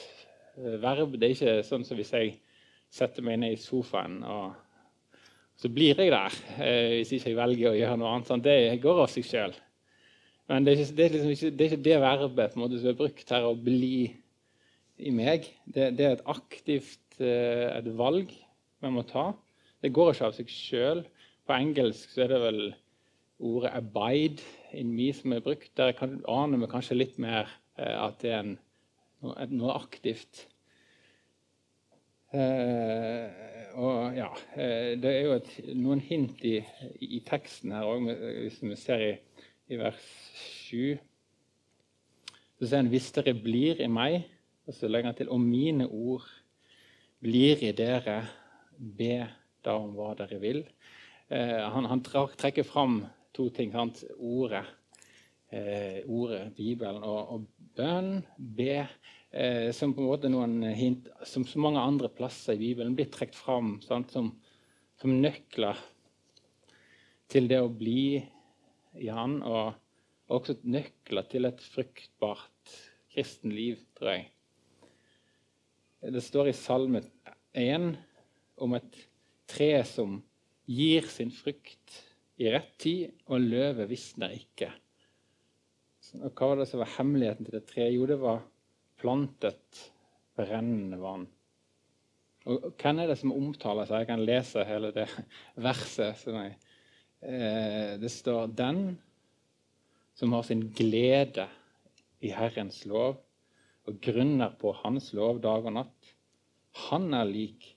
eh, 0.58 0.82
verb. 0.82 1.20
Det 1.20 1.28
er 1.28 1.36
ikke 1.36 1.68
sånn 1.68 1.86
som 1.86 1.98
hvis 2.00 2.14
jeg 2.14 2.40
setter 2.90 3.22
meg 3.22 3.40
ned 3.40 3.54
i 3.54 3.62
sofaen 3.62 4.24
og 4.24 4.56
så 5.66 5.72
blir 5.74 5.98
jeg 5.98 6.12
der 6.14 6.34
eh, 6.62 7.00
hvis 7.00 7.16
ikke 7.16 7.32
jeg 7.32 7.40
velger 7.40 7.72
å 7.72 7.78
gjøre 7.80 7.98
noe 7.98 8.12
annet. 8.14 8.30
Sånn. 8.30 8.44
Det 8.46 8.58
går 8.84 9.00
av 9.02 9.10
seg 9.10 9.26
sjøl. 9.26 9.56
Men 10.46 10.66
det 10.66 10.76
er, 10.76 10.84
ikke, 10.84 10.98
det, 10.98 11.06
er 11.06 11.16
liksom 11.16 11.32
ikke, 11.34 11.50
det 11.50 11.66
er 11.66 11.72
ikke, 11.72 11.86
det 11.88 11.98
verbet 12.04 12.58
måte, 12.62 12.82
som 12.82 12.92
er 12.92 13.00
brukt 13.00 13.32
her, 13.34 13.48
å 13.50 13.56
bli 13.58 13.96
i 15.02 15.14
meg. 15.16 15.48
Det, 15.66 15.90
det 15.98 16.06
er 16.06 16.18
et 16.20 16.28
aktivt 16.30 17.18
eh, 17.18 17.66
et 17.72 17.90
valg 17.98 18.30
vi 18.30 18.92
må 18.94 19.02
ta. 19.10 19.32
Det 19.82 19.94
går 19.96 20.14
ikke 20.14 20.30
av 20.30 20.38
seg 20.38 20.54
sjøl. 20.54 21.02
På 21.50 21.58
engelsk 21.58 22.14
så 22.14 22.26
er 22.26 22.36
det 22.36 22.42
vel 22.44 22.62
ordet 23.42 23.74
'abide 23.74 24.46
in 24.78 24.94
me' 24.94 25.12
som 25.18 25.34
er 25.34 25.44
brukt. 25.46 25.72
Der 25.78 25.98
aner 25.98 26.62
vi 26.62 26.70
kanskje 26.70 27.00
litt 27.00 27.18
mer 27.18 27.50
eh, 27.82 27.98
at 28.06 28.22
det 28.22 28.36
er 28.36 28.44
en, 28.44 28.58
noe 29.50 29.74
aktivt. 29.74 30.46
Eh, 32.36 33.28
og 33.80 34.16
ja, 34.16 34.28
eh, 34.56 34.96
Det 35.00 35.12
er 35.12 35.22
jo 35.24 35.36
et, 35.38 35.52
noen 35.76 36.02
hint 36.04 36.42
i, 36.44 36.58
i, 37.00 37.22
teksten 37.24 37.72
her 37.76 37.88
òg, 37.88 38.10
hvis 38.44 38.58
vi 38.64 38.78
ser 38.80 39.04
i, 39.04 39.12
i 39.72 39.80
vers 39.80 40.08
7. 40.68 40.98
Så 42.56 42.68
sier 42.68 42.82
han 42.82 42.92
'hvis 42.92 43.12
dere 43.16 43.34
blir 43.36 43.82
i 43.84 43.88
meg', 43.88 44.26
og 44.68 44.74
så 44.74 44.88
legger 44.88 45.12
han 45.12 45.16
til 45.16 45.30
'om 45.30 45.42
mine 45.42 45.88
ord 45.88 46.28
blir 47.22 47.64
i 47.64 47.72
dere', 47.72 48.28
be 48.76 49.28
da 49.64 49.76
om 49.80 49.94
hva 49.96 50.14
dere 50.16 50.40
vil. 50.40 50.64
Eh, 51.30 51.64
han, 51.72 51.86
han 51.86 52.04
trekker 52.04 52.64
fram 52.64 53.06
to 53.34 53.50
ting. 53.50 53.72
Sant? 53.72 54.04
Ordet, 54.20 54.66
eh, 55.52 56.02
ordet 56.08 56.54
Bibelen 56.56 57.04
og, 57.04 57.30
og 57.30 57.48
bønn. 57.76 58.26
Be 58.38 58.88
eh, 59.32 59.72
som 59.76 59.94
på 59.94 60.04
en 60.04 60.10
måte 60.10 60.32
noen 60.32 60.60
hint, 60.76 61.10
som 61.26 61.46
så 61.48 61.62
mange 61.62 61.82
andre 61.82 62.10
plasser 62.14 62.56
i 62.56 62.62
Bibelen 62.62 62.96
blir 62.98 63.10
trukket 63.12 63.38
fram 63.38 63.78
sant, 63.86 64.14
som, 64.14 64.32
som, 65.02 65.16
nøkler 65.22 65.80
til 67.32 67.50
det 67.50 67.62
å 67.64 67.72
bli 67.72 68.22
i 68.96 69.10
Han, 69.12 69.42
og 69.44 69.76
også 70.32 70.60
nøkler 70.64 71.28
til 71.32 71.50
et 71.50 71.62
fruktbart 71.74 72.76
kristen 73.16 73.54
liv, 73.56 73.82
tror 73.98 74.16
jeg. 74.16 74.30
Det 76.16 76.22
står 76.22 76.52
i 76.52 76.58
Salme 76.58 77.02
1 77.56 77.94
om 78.62 78.76
et 78.78 78.98
tre 79.50 79.72
som 79.88 80.20
gir 80.70 81.06
sin 81.10 81.32
frukt 81.34 82.02
i 82.42 82.50
rett 82.52 82.74
tid, 82.82 83.14
og 83.32 83.44
løvet 83.44 83.90
visner 83.90 84.34
ikke. 84.36 84.70
Og 86.22 86.32
hva 86.32 86.52
var 86.52 86.62
det 86.62 86.68
som 86.70 86.82
var 86.82 86.94
hemmeligheten 86.98 87.48
til 87.48 87.56
det 87.58 87.64
treet? 87.70 87.94
Jo, 87.96 88.06
det 88.10 88.18
var 88.22 88.44
plantet 89.02 89.82
brennende 90.36 91.00
vann. 91.02 91.28
Og 92.46 92.72
Hvem 92.78 93.02
er 93.02 93.10
det 93.10 93.18
som 93.20 93.34
omtaler 93.34 93.88
seg? 93.90 94.04
Jeg 94.04 94.12
kan 94.12 94.26
lese 94.26 94.66
hele 94.68 94.92
det 94.96 95.08
verset. 95.68 96.26
Jeg, 96.30 96.58
eh, 97.22 97.96
det 98.02 98.12
står 98.12 98.48
'Den 98.48 99.00
som 100.16 100.32
har 100.32 100.44
sin 100.44 100.70
glede 100.72 101.48
i 102.22 102.30
Herrens 102.32 102.86
lov' 102.86 103.22
og 103.86 104.02
grunner 104.02 104.54
på 104.60 104.72
Hans 104.84 105.14
lov 105.14 105.42
dag 105.44 105.66
og 105.66 105.74
natt, 105.74 106.16
han 106.90 107.14
er 107.14 107.28
lik 107.30 107.68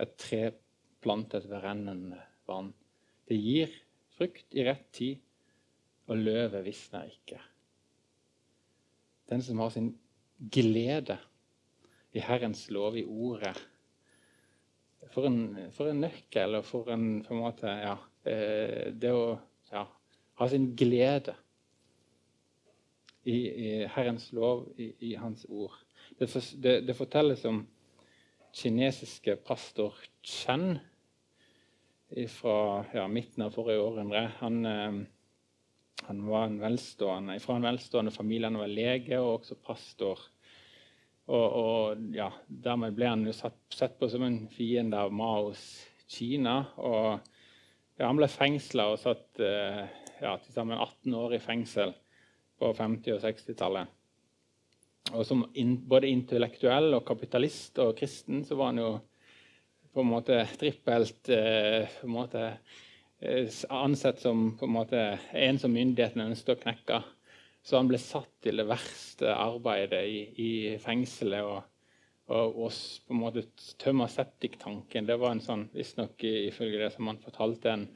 et 0.00 0.16
tre 0.20 0.50
plantet 1.02 1.46
ved 1.48 1.62
rennende 1.62 2.18
vann. 2.48 2.72
Det 3.28 3.38
gir 3.38 3.72
frukt 4.16 4.54
i 4.56 4.64
rett 4.66 4.88
tid, 4.92 5.22
og 6.08 6.16
løvet 6.16 6.64
visner 6.64 7.08
ikke. 7.10 7.38
Den 9.28 9.42
som 9.44 9.60
har 9.60 9.70
sin 9.74 9.92
glede 10.38 11.18
i 12.12 12.22
Herrens 12.22 12.68
lov, 12.70 12.96
i 12.96 13.04
ordet. 13.04 13.56
For 15.12 15.26
en, 15.28 15.40
for 15.72 15.90
en 15.90 16.02
nøkkel 16.04 16.58
og 16.58 16.64
for 16.66 16.90
en, 16.92 17.22
for 17.24 17.36
en 17.36 17.42
måte, 17.42 17.68
ja, 17.70 17.96
eh, 18.28 18.90
Det 18.92 19.12
å 19.14 19.38
ja, 19.72 19.84
ha 20.40 20.48
sin 20.50 20.72
glede 20.76 21.34
i, 23.24 23.36
i 23.36 23.70
Herrens 23.94 24.30
lov, 24.36 24.66
i, 24.78 24.92
i, 25.10 25.14
Hans 25.20 25.46
ord. 25.48 25.74
Det, 26.18 26.30
det, 26.62 26.80
det, 26.88 26.96
fortelles 26.96 27.44
om 27.48 27.62
kinesiske 28.56 29.36
pastor 29.44 29.96
Chen 30.24 30.78
fra 32.32 32.84
ja, 32.94 33.04
midten 33.08 33.44
av 33.44 33.52
forrige 33.52 33.84
århundre. 33.84 34.24
Han, 34.40 34.62
eh, 34.64 35.00
han 36.06 36.24
var 36.26 36.46
en 36.46 36.58
velstående, 36.60 37.38
fra 37.40 37.56
en 37.58 37.66
velstående 37.66 38.12
familie. 38.14 38.48
Han 38.48 38.60
var 38.60 38.70
lege 38.72 39.18
og 39.20 39.40
også 39.40 39.58
pastor. 39.64 40.20
Og, 41.28 41.46
og 41.46 42.14
ja, 42.14 42.30
Dermed 42.48 42.96
ble 42.96 43.10
han 43.10 43.26
jo 43.28 43.34
satt, 43.36 43.58
sett 43.74 43.98
på 44.00 44.08
som 44.08 44.24
en 44.24 44.40
fiende 44.52 45.00
av 45.00 45.12
Maos 45.12 45.64
Kina. 46.08 46.60
og 46.76 47.18
ja, 47.98 48.06
Han 48.06 48.20
ble 48.20 48.30
fengsla 48.32 48.88
og 48.92 49.00
satt 49.02 49.42
eh, 49.44 49.84
ja, 50.22 50.36
til 50.40 50.54
sammen 50.54 50.78
18 50.78 51.18
år 51.18 51.36
i 51.36 51.42
fengsel 51.42 51.92
på 52.58 52.72
50- 52.74 53.18
og 53.18 53.22
60-tallet. 53.26 53.94
Og 55.12 55.24
Som 55.26 55.46
in, 55.56 55.76
både 55.88 56.10
intellektuell 56.10 56.92
og 56.96 57.06
kapitalist 57.08 57.78
og 57.84 57.94
kristen 57.98 58.44
så 58.44 58.56
var 58.58 58.72
han 58.72 58.82
jo 58.82 58.90
på 59.92 60.04
en 60.04 60.10
måte 60.10 60.42
trippelt 60.60 61.30
eh, 61.32 61.88
på 62.00 62.06
en 62.08 62.14
måte 62.14 62.42
ansett 63.68 64.20
som 64.20 64.58
på 64.58 64.66
en 64.66 64.72
måte 64.72 65.18
en 65.32 65.58
som 65.58 65.72
myndighetene 65.74 66.28
ønsket 66.30 66.54
å 66.54 66.62
knekke. 66.62 67.00
Så 67.62 67.76
han 67.76 67.88
ble 67.90 67.98
satt 68.00 68.30
til 68.44 68.60
det 68.60 68.68
verste 68.68 69.34
arbeidet 69.34 70.04
i, 70.06 70.20
i 70.40 70.50
fengselet. 70.80 71.44
Og, 71.44 71.64
og, 72.28 72.60
og, 72.64 72.76
på 73.08 73.16
en 73.16 73.22
måte 73.24 73.44
tømme 73.82 74.06
septiktanken. 74.12 75.08
Det 75.08 75.18
var 75.20 75.34
en 75.34 75.42
sånn, 75.44 75.66
visstnok 75.74 76.22
ifølge 76.24 76.80
det 76.84 76.92
som 76.94 77.10
han 77.10 77.20
fortalte, 77.22 77.74
en 77.74 77.88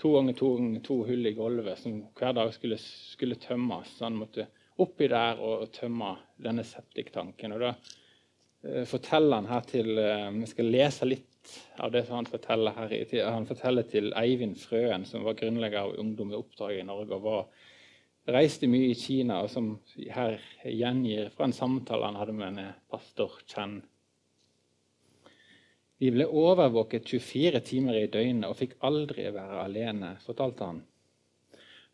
to 0.00 0.14
ganger 0.16 0.38
to, 0.38 0.54
ganger 0.56 0.84
to 0.86 0.98
hull 1.06 1.28
i 1.28 1.34
gulvet 1.36 1.78
som 1.78 2.00
hver 2.18 2.34
dag 2.38 2.52
skulle, 2.54 2.78
skulle 2.80 3.38
tømmes. 3.42 3.92
Så 3.98 4.08
han 4.08 4.18
måtte 4.18 4.48
oppi 4.82 5.10
der 5.12 5.40
og, 5.40 5.66
og 5.66 5.74
tømme 5.76 6.14
denne 6.42 6.64
septiktanken. 6.66 7.54
Og 7.54 7.62
da 7.62 7.74
eh, 7.74 8.86
forteller 8.88 9.42
han 9.42 9.50
her 9.52 9.68
til 9.68 9.92
eh, 10.00 10.30
Vi 10.40 10.48
skal 10.50 10.72
lese 10.72 11.08
litt 11.08 11.28
av 11.76 11.92
det 11.92 12.04
som 12.06 12.20
han 12.20 12.28
forteller 12.30 12.76
her. 12.76 12.94
Han 13.30 13.46
forteller 13.48 13.86
til 13.88 14.12
Eivind 14.18 14.58
Frøen, 14.60 15.06
som 15.08 15.24
var 15.26 15.38
grunnlegger 15.38 15.86
av 15.86 15.96
Ungdom 16.00 16.32
i 16.32 16.38
oppdrag 16.38 16.80
i 16.80 16.86
Norge. 16.86 17.14
og 17.14 17.22
var, 17.22 17.46
reiste 18.30 18.68
mye 18.70 18.92
i 18.92 18.98
Kina, 18.98 19.40
og 19.42 19.50
som 19.50 19.72
her 20.14 20.38
gjengir 20.62 21.32
fra 21.34 21.48
en 21.48 21.56
samtale 21.56 22.06
han 22.06 22.20
hadde 22.20 22.36
med 22.36 22.58
en 22.58 22.76
pastor 22.90 23.40
Chen. 23.46 23.80
Vi 26.02 26.10
ble 26.10 26.26
overvåket 26.26 27.06
24 27.06 27.60
timer 27.66 28.00
i 28.00 28.08
døgnet 28.10 28.48
og 28.50 28.56
fikk 28.58 28.78
aldri 28.82 29.28
være 29.30 29.60
alene, 29.62 30.16
fortalte 30.24 30.66
han. 30.66 30.80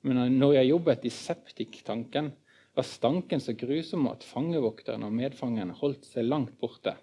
Men 0.06 0.38
når 0.38 0.54
jeg 0.54 0.70
jobbet 0.70 1.04
i 1.04 1.12
septiktanken, 1.12 2.30
var 2.78 2.86
stanken 2.86 3.40
så 3.42 3.52
grusom 3.58 4.06
at 4.08 4.24
fangevokteren 4.24 5.02
og 5.02 5.12
medfangene 5.12 5.74
holdt 5.80 6.06
seg 6.06 6.28
langt 6.28 6.54
borte. 6.60 6.94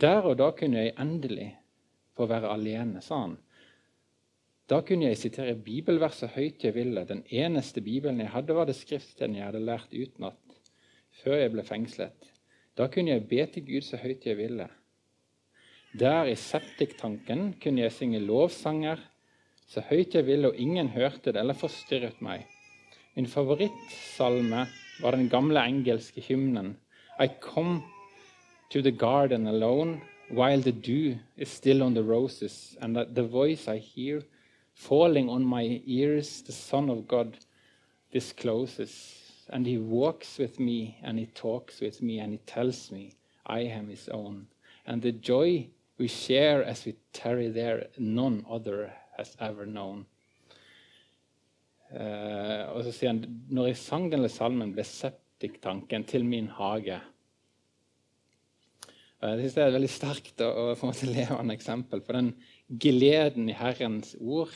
Der 0.00 0.22
og 0.22 0.38
da 0.38 0.50
kunne 0.54 0.84
jeg 0.84 0.94
endelig 1.00 1.50
få 2.16 2.26
være 2.30 2.52
alene, 2.54 3.02
sa 3.02 3.24
han. 3.24 3.36
Da 4.68 4.80
kunne 4.84 5.08
jeg 5.08 5.18
sitere 5.18 5.56
bibelverset 5.56 6.34
høyt 6.36 6.64
jeg 6.64 6.74
ville. 6.76 7.06
Den 7.08 7.24
eneste 7.30 7.80
bibelen 7.80 8.20
jeg 8.20 8.30
hadde, 8.34 8.54
var 8.54 8.68
det 8.68 8.76
skriften 8.76 9.36
jeg 9.36 9.46
hadde 9.48 9.64
lært 9.64 9.94
utenat 9.94 10.36
før 11.22 11.40
jeg 11.40 11.50
ble 11.54 11.64
fengslet. 11.66 12.28
Da 12.78 12.86
kunne 12.92 13.10
jeg 13.10 13.26
be 13.26 13.46
til 13.50 13.64
Gud 13.66 13.86
så 13.86 13.98
høyt 13.98 14.26
jeg 14.28 14.38
ville. 14.38 14.68
Der 15.98 16.28
i 16.28 16.36
septiktanken 16.36 17.54
kunne 17.62 17.82
jeg 17.82 17.96
synge 17.96 18.20
lovsanger 18.22 19.00
så 19.68 19.82
høyt 19.88 20.14
jeg 20.14 20.26
ville, 20.26 20.48
og 20.48 20.56
ingen 20.56 20.88
hørte 20.94 21.32
det 21.32 21.40
eller 21.40 21.56
forstyrret 21.56 22.22
meg. 22.24 22.46
Min 23.16 23.26
favorittsalme 23.28 24.62
var 25.02 25.16
den 25.16 25.28
gamle 25.28 25.60
engelske 25.60 26.22
hymnen 26.24 26.76
I 27.20 27.26
come 27.42 27.82
to 28.70 28.82
the 28.82 28.90
garden 28.90 29.46
alone 29.46 30.02
while 30.30 30.60
the 30.60 30.72
dew 30.72 31.18
is 31.36 31.48
still 31.48 31.82
on 31.82 31.94
the 31.94 32.02
roses, 32.02 32.76
and 32.80 32.96
the 32.96 33.22
voice 33.22 33.66
I 33.66 33.78
hear 33.78 34.22
falling 34.74 35.28
on 35.28 35.44
my 35.44 35.80
ears, 35.86 36.42
the 36.42 36.52
Son 36.52 36.90
of 36.90 37.08
God 37.08 37.38
discloses. 38.12 39.14
And 39.50 39.66
he 39.66 39.78
walks 39.78 40.38
with 40.38 40.60
me, 40.60 40.98
and 41.02 41.18
he 41.18 41.26
talks 41.26 41.80
with 41.80 42.02
me, 42.02 42.18
and 42.18 42.32
he 42.32 42.38
tells 42.38 42.92
me 42.92 43.14
I 43.46 43.60
am 43.60 43.88
his 43.88 44.08
own. 44.10 44.46
And 44.86 45.00
the 45.00 45.12
joy 45.12 45.68
we 45.96 46.06
share 46.06 46.62
as 46.62 46.84
we 46.84 46.94
tarry 47.12 47.48
there, 47.48 47.88
none 47.98 48.44
other 48.48 48.92
has 49.16 49.36
ever 49.40 49.66
known. 49.66 50.06
Uh, 51.88 52.68
og 52.76 52.82
så 52.84 52.92
sier 52.92 53.14
han 53.14 53.22
når 53.48 53.70
jeg 53.70 53.78
sang 53.80 54.10
denne 54.12 54.28
salmen, 54.28 54.74
ble 54.76 54.84
septiktanken 54.84 56.04
til 56.04 56.26
min 56.28 56.50
hage. 56.52 56.98
Uh, 59.18 59.32
jeg 59.32 59.40
synes 59.40 59.54
Det 59.54 59.62
er 59.62 59.70
et 59.70 59.76
veldig 59.78 59.90
sterkt 59.90 60.42
og 60.46 60.58
å 60.62 60.78
få 60.78 60.92
til 60.94 61.12
levende 61.16 61.56
eksempel 61.56 62.02
på 62.06 62.14
den 62.14 62.32
gleden 62.68 63.48
i 63.50 63.56
Herrens 63.58 64.14
ord, 64.20 64.52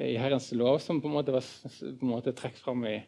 i 0.00 0.16
Herrens 0.20 0.50
lov, 0.56 0.78
som 0.84 1.00
på 1.00 1.08
en 1.08 1.16
måte 1.16 1.34
var 1.34 1.44
på 1.44 1.90
en 1.92 2.12
måte 2.12 2.34
trukket 2.36 2.60
fram 2.64 2.84
i, 2.88 2.98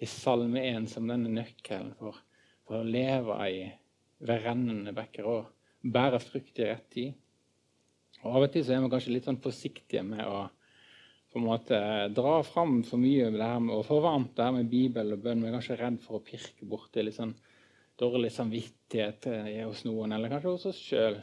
i 0.00 0.08
Salme 0.08 0.62
1 0.64 0.88
som 0.92 1.08
denne 1.08 1.32
nøkkelen 1.32 1.94
for, 1.98 2.16
for 2.64 2.80
å 2.80 2.88
leve 2.88 3.36
i 3.48 3.62
ved 4.18 4.44
rennende 4.44 4.94
bekker 4.96 5.26
og 5.28 5.88
bære 5.94 6.20
frukt 6.22 6.58
i 6.58 6.68
rett 6.68 6.86
tid. 6.92 7.16
Og 8.24 8.32
Av 8.34 8.46
og 8.48 8.52
til 8.52 8.64
så 8.66 8.74
er 8.74 8.82
vi 8.82 8.90
kanskje 8.92 9.12
litt 9.14 9.28
sånn 9.28 9.42
forsiktige 9.42 10.02
med 10.06 10.24
å 10.26 10.48
på 11.28 11.38
en 11.38 11.44
måte 11.44 11.78
dra 12.16 12.38
fram 12.46 12.80
for 12.88 13.00
mye 13.00 13.28
det 13.34 13.44
her 13.44 13.60
med, 13.60 13.74
og 13.76 13.84
for 13.86 14.02
varmt 14.02 14.32
det 14.36 14.46
her 14.46 14.54
med 14.56 14.70
Bibel 14.72 15.12
og 15.12 15.20
bønn. 15.22 15.42
Vi 15.44 15.50
er 15.50 15.54
kanskje 15.58 15.76
redd 15.76 15.98
for 16.00 16.18
å 16.18 16.24
pirke 16.24 16.68
borti 16.68 17.04
litt 17.04 17.18
sånn 17.18 17.34
dårlig 17.98 18.30
samvittighet 18.34 19.26
eh, 19.30 19.64
hos 19.66 19.84
noen, 19.88 20.14
eller 20.14 20.32
kanskje 20.32 20.54
hos 20.54 20.68
oss 20.70 20.80
sjøl. 20.90 21.18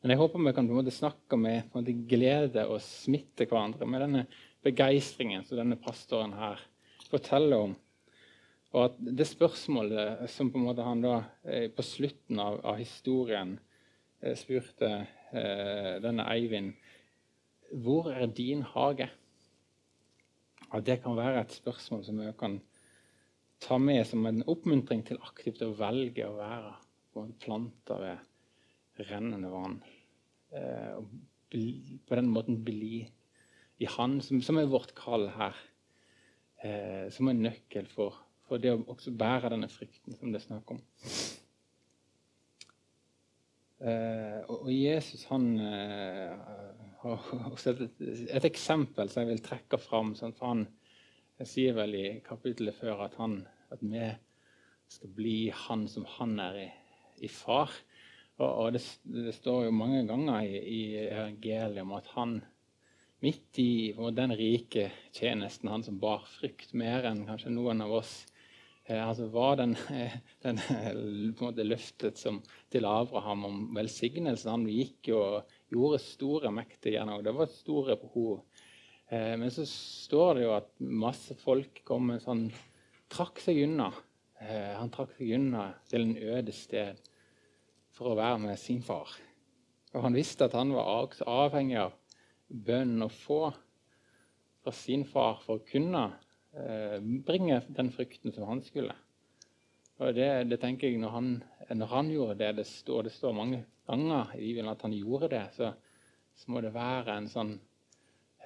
Men 0.00 0.14
jeg 0.14 0.20
håper 0.22 0.40
vi 0.46 0.52
kan 0.56 0.68
på 0.68 0.72
en 0.72 0.80
måte 0.80 0.94
snakke 0.96 1.36
med 1.36 1.74
måte 1.74 1.92
glede 2.08 2.64
og 2.70 2.80
smitte 2.84 3.44
hverandre 3.44 3.88
med 3.88 4.04
denne 4.06 4.24
begeistringen 4.64 5.44
som 5.44 5.60
denne 5.60 5.76
pastoren 5.80 6.32
her 6.38 6.62
forteller 7.10 7.66
om. 7.68 7.74
Og 8.70 8.84
at 8.86 9.00
det 9.02 9.26
spørsmålet 9.26 10.30
som 10.30 10.50
på 10.52 10.60
en 10.60 10.68
måte 10.68 10.86
han 10.86 11.02
da 11.02 11.16
eh, 11.42 11.66
på 11.74 11.84
slutten 11.84 12.38
av, 12.40 12.60
av 12.62 12.78
historien 12.78 13.56
eh, 14.22 14.36
spurte 14.38 14.90
eh, 15.34 15.96
denne 16.02 16.26
Eivind 16.30 16.76
Hvor 17.82 18.12
er 18.14 18.30
din 18.30 18.62
hage? 18.62 19.10
At 20.70 20.86
det 20.86 21.00
kan 21.02 21.18
være 21.18 21.42
et 21.42 21.54
spørsmål 21.54 22.04
som 22.06 22.22
vi 22.22 22.30
kan 22.38 22.60
ta 23.60 23.78
med 23.78 24.06
som 24.08 24.24
en 24.26 24.42
oppmuntring 24.48 25.02
til 25.06 25.20
aktivt 25.24 25.62
å 25.64 25.74
velge 25.78 26.26
å 26.26 26.36
være 26.38 26.74
på 27.12 27.24
en 27.24 27.34
plante 27.42 27.96
ved 28.00 29.06
rennende 29.10 29.50
vann. 29.52 29.80
Eh, 30.54 30.96
og 30.98 31.10
på 32.06 32.18
den 32.18 32.30
måten 32.30 32.60
bli 32.64 33.02
i 33.80 33.88
Han, 33.96 34.20
som, 34.24 34.42
som 34.44 34.58
er 34.60 34.70
vårt 34.70 34.94
kall 34.98 35.28
her. 35.34 35.56
Eh, 36.60 37.06
som 37.12 37.30
en 37.30 37.44
nøkkel 37.46 37.88
for, 37.88 38.18
for 38.48 38.60
det 38.60 38.74
å 38.74 38.82
også 38.92 39.14
bære 39.16 39.54
denne 39.54 39.70
frykten 39.72 40.16
som 40.16 40.32
det 40.32 40.42
er 40.42 40.44
snakk 40.44 40.74
om. 40.74 40.82
Eh, 43.80 44.40
og, 44.44 44.68
Jesus 44.68 45.24
han 45.30 45.54
uh, 45.56 46.34
har 47.00 47.30
også 47.48 47.72
et, 47.72 48.02
et, 48.28 48.44
eksempel 48.44 49.08
som 49.08 49.22
jeg 49.22 49.30
vil 49.30 49.44
trekke 49.46 49.80
fram. 49.80 50.12
Sånn, 50.18 50.36
for 50.36 50.52
Han 50.52 50.66
sier 51.48 51.76
vel 51.76 51.96
i 51.96 52.06
kapittelet 52.26 52.76
før 52.76 53.06
at, 53.06 53.16
han, 53.20 53.40
at 53.72 53.82
vi 53.84 54.06
skal 54.90 55.12
bli 55.16 55.36
han 55.66 55.86
som 55.88 56.06
han 56.18 56.38
er 56.42 56.58
i, 56.66 56.68
i 57.26 57.30
far. 57.32 57.72
Og, 58.40 58.48
og 58.48 58.72
det, 58.76 58.82
det, 59.04 59.34
står 59.36 59.66
jo 59.68 59.76
mange 59.76 60.02
ganger 60.08 60.42
i, 60.44 60.58
i 60.60 60.82
evangeliet 61.06 61.84
om 61.84 61.94
at 61.96 62.10
han 62.16 62.40
midt 63.20 63.60
i 63.60 63.92
den 64.16 64.32
rike 64.32 64.88
tjenesten, 65.12 65.68
han 65.68 65.84
som 65.84 66.00
bar 66.00 66.24
frykt 66.38 66.72
mer 66.72 67.04
enn 67.08 67.26
kanskje 67.28 67.52
noen 67.52 67.84
av 67.84 67.98
oss, 68.00 68.14
Eh, 68.90 69.08
altså 69.08 69.26
var 69.30 69.56
den, 69.56 69.76
den 70.44 70.58
måte, 71.40 71.66
løftet 71.66 72.18
som, 72.18 72.40
til 72.72 72.88
Abraham 72.88 73.44
om 73.46 73.60
velsignelsen. 73.76 74.50
Han 74.50 74.66
gikk 74.70 75.12
og 75.14 75.52
gjorde 75.70 76.00
store, 76.02 76.50
mektige 76.54 76.96
gjennom. 76.96 77.22
Det 77.24 77.34
var 77.36 77.52
store 77.54 77.98
behov. 78.00 78.40
Eh, 79.10 79.34
men 79.40 79.50
så 79.52 79.66
står 79.68 80.38
det 80.38 80.44
jo 80.46 80.54
at 80.56 80.70
masse 80.80 81.36
folk 81.42 81.82
kom 81.86 82.12
med 82.12 82.24
sånn 82.24 82.48
Trakk 83.10 83.40
seg 83.42 83.56
unna. 83.64 83.88
Eh, 84.38 84.76
han 84.78 84.92
trakk 84.94 85.16
seg 85.16 85.32
unna 85.34 85.64
til 85.90 86.04
en 86.04 86.36
øde 86.36 86.52
sted 86.54 87.00
for 87.90 88.12
å 88.12 88.18
være 88.20 88.38
med 88.44 88.60
sin 88.62 88.84
far. 88.86 89.10
Og 89.90 90.04
han 90.04 90.14
visste 90.14 90.46
at 90.46 90.54
han 90.54 90.70
var 90.70 91.10
avhengig 91.26 91.80
av 91.82 91.96
bønnen 92.46 93.02
å 93.02 93.10
få 93.10 93.40
fra 94.62 94.74
sin 94.78 95.02
far 95.10 95.42
for 95.42 95.58
å 95.58 95.66
kunne 95.66 96.04
Eh, 96.52 97.00
bringe 97.00 97.62
den 97.68 97.92
frykten 97.94 98.32
som 98.32 98.48
han 98.48 98.62
skulle. 98.62 98.94
Og 100.02 100.14
det, 100.16 100.48
det 100.50 100.58
tenker 100.58 100.90
jeg 100.90 100.98
når 100.98 101.12
han, 101.14 101.28
når 101.70 101.90
han, 101.92 102.10
gjorde 102.10 102.38
det 102.40 102.48
det 102.58 102.66
står, 102.66 103.04
det 103.06 103.12
står 103.14 103.36
mange 103.36 103.60
ganger 103.86 104.32
i 104.34 104.48
Bibelen 104.48 104.72
at 104.72 104.82
han 104.82 104.96
gjorde 104.96 105.28
det, 105.30 105.44
så, 105.54 105.70
så 106.34 106.50
må 106.50 106.62
det 106.64 106.72
være 106.74 107.14
en 107.14 107.28
sånn 107.30 107.52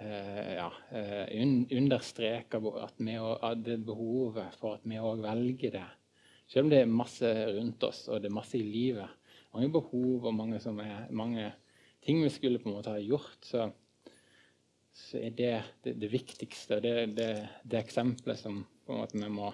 ja, 0.01 0.71
eh, 0.91 1.43
un, 1.43 1.67
understreker 1.71 2.65
at, 2.83 2.97
vi, 2.99 3.15
at 3.19 3.61
det 3.65 3.79
behovet 3.87 4.57
for 4.59 4.79
at 4.79 4.89
vi 4.89 4.99
òg 4.99 5.23
velger 5.23 5.77
det. 5.77 5.87
Selv 6.51 6.67
om 6.67 6.73
det 6.73 6.83
er 6.83 6.91
masse 6.91 7.31
rundt 7.55 7.87
oss 7.87 8.05
og 8.11 8.21
det 8.21 8.29
er 8.31 8.37
masse 8.37 8.59
i 8.59 8.67
livet, 8.67 9.09
mange 9.55 9.71
behov 9.73 10.27
og 10.27 10.35
mange, 10.35 10.59
er, 10.59 11.07
mange 11.15 11.53
ting 12.05 12.21
vi 12.25 12.33
skulle 12.33 12.61
på 12.61 12.69
en 12.69 12.77
måte 12.77 12.93
ha 12.93 13.01
gjort, 13.01 13.39
så, 13.47 13.69
så 14.93 15.21
er 15.23 15.37
det 15.39 15.55
det, 15.87 15.95
det 16.03 16.11
viktigste. 16.13 16.81
Det, 16.85 16.95
det, 17.17 17.31
det 17.63 17.81
eksempelet 17.81 18.41
som 18.41 18.65
på 18.85 18.93
en 18.93 19.01
måte 19.05 19.21
vi 19.21 19.31
må 19.33 19.53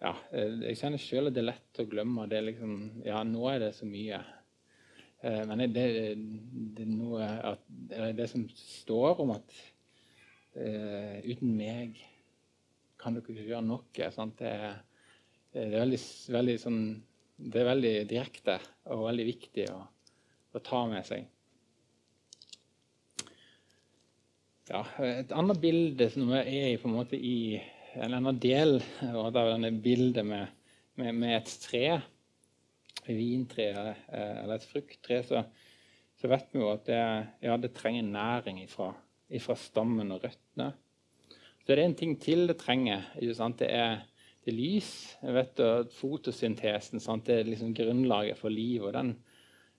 ja, 0.00 0.14
eh, 0.36 0.54
Jeg 0.70 0.78
kjenner 0.80 1.00
sjøl 1.02 1.28
at 1.28 1.36
det 1.36 1.42
er 1.44 1.50
lett 1.50 1.82
å 1.82 1.88
glemme. 1.88 2.28
Det 2.30 2.38
er 2.38 2.48
liksom, 2.48 2.78
ja, 3.04 3.20
nå 3.26 3.44
er 3.50 3.66
det 3.66 3.74
så 3.76 3.88
mye. 3.88 4.22
Eh, 5.24 5.42
men 5.48 5.62
det, 5.72 5.86
det, 6.76 6.84
noe 6.88 7.24
at, 7.52 7.62
det 8.18 8.26
som 8.28 8.44
står 8.58 9.22
om 9.24 9.32
at 9.32 9.54
uh, 10.58 11.16
uten 11.24 11.54
meg 11.56 11.96
kan 13.00 13.16
dere 13.16 13.32
ikke 13.32 13.48
gjøre 13.48 13.64
noe. 13.64 14.10
Sant? 14.12 14.36
Det, 14.40 14.52
er, 14.52 14.80
det 15.54 15.64
er 15.64 15.78
veldig, 15.78 16.00
veldig 16.36 16.56
sånn, 16.60 16.82
det 17.40 17.62
er 17.62 17.70
veldig 17.70 17.94
direkte 18.10 18.58
og 18.92 19.06
veldig 19.08 19.26
viktig 19.30 19.68
å, 19.72 19.78
å 20.52 20.64
ta 20.64 20.84
med 20.90 21.08
seg. 21.08 21.30
Ja, 24.68 24.80
et 25.04 25.32
annet 25.36 25.60
bilde 25.60 26.08
som 26.12 26.30
er 26.32 26.48
i, 26.48 26.76
på 26.80 26.88
en 26.88 26.96
måte 26.96 27.18
i 27.20 27.60
en 28.00 28.14
annen 28.16 28.38
del 28.40 28.78
av 29.04 29.34
denne 29.36 29.70
bildet 29.84 30.24
med, 30.24 30.48
med, 30.96 31.12
med, 31.12 31.34
et 31.36 31.56
tre, 31.64 31.84
et 33.04 33.18
vintre 33.18 33.68
eh, 33.72 34.38
eller 34.42 34.56
et 34.56 34.66
frukttre, 34.68 35.20
så, 35.26 35.42
så, 36.20 36.30
vet 36.30 36.48
vi 36.52 36.62
jo 36.62 36.70
at 36.72 36.86
det, 36.88 37.02
ja, 37.44 37.58
det 37.60 37.74
trenger 37.76 38.08
næring 38.08 38.62
ifra, 38.64 38.92
ifra, 39.28 39.56
stammen 39.58 40.14
og 40.14 40.24
røttene. 40.24 40.72
Så 41.64 41.70
det 41.70 41.78
er 41.78 41.84
en 41.86 41.96
ting 41.96 42.16
til 42.20 42.46
det 42.48 42.58
trenger. 42.60 43.06
Det 43.16 43.68
er, 43.70 44.02
det 44.44 44.52
er 44.52 44.56
lys. 44.56 44.90
Vet 45.22 45.62
Fotosyntesen 45.96 47.00
sant? 47.00 47.26
det 47.26 47.38
er 47.40 47.48
liksom 47.48 47.72
grunnlaget 47.76 48.36
for 48.36 48.52
livet. 48.52 48.90
og 48.90 48.92
den, 48.98 49.14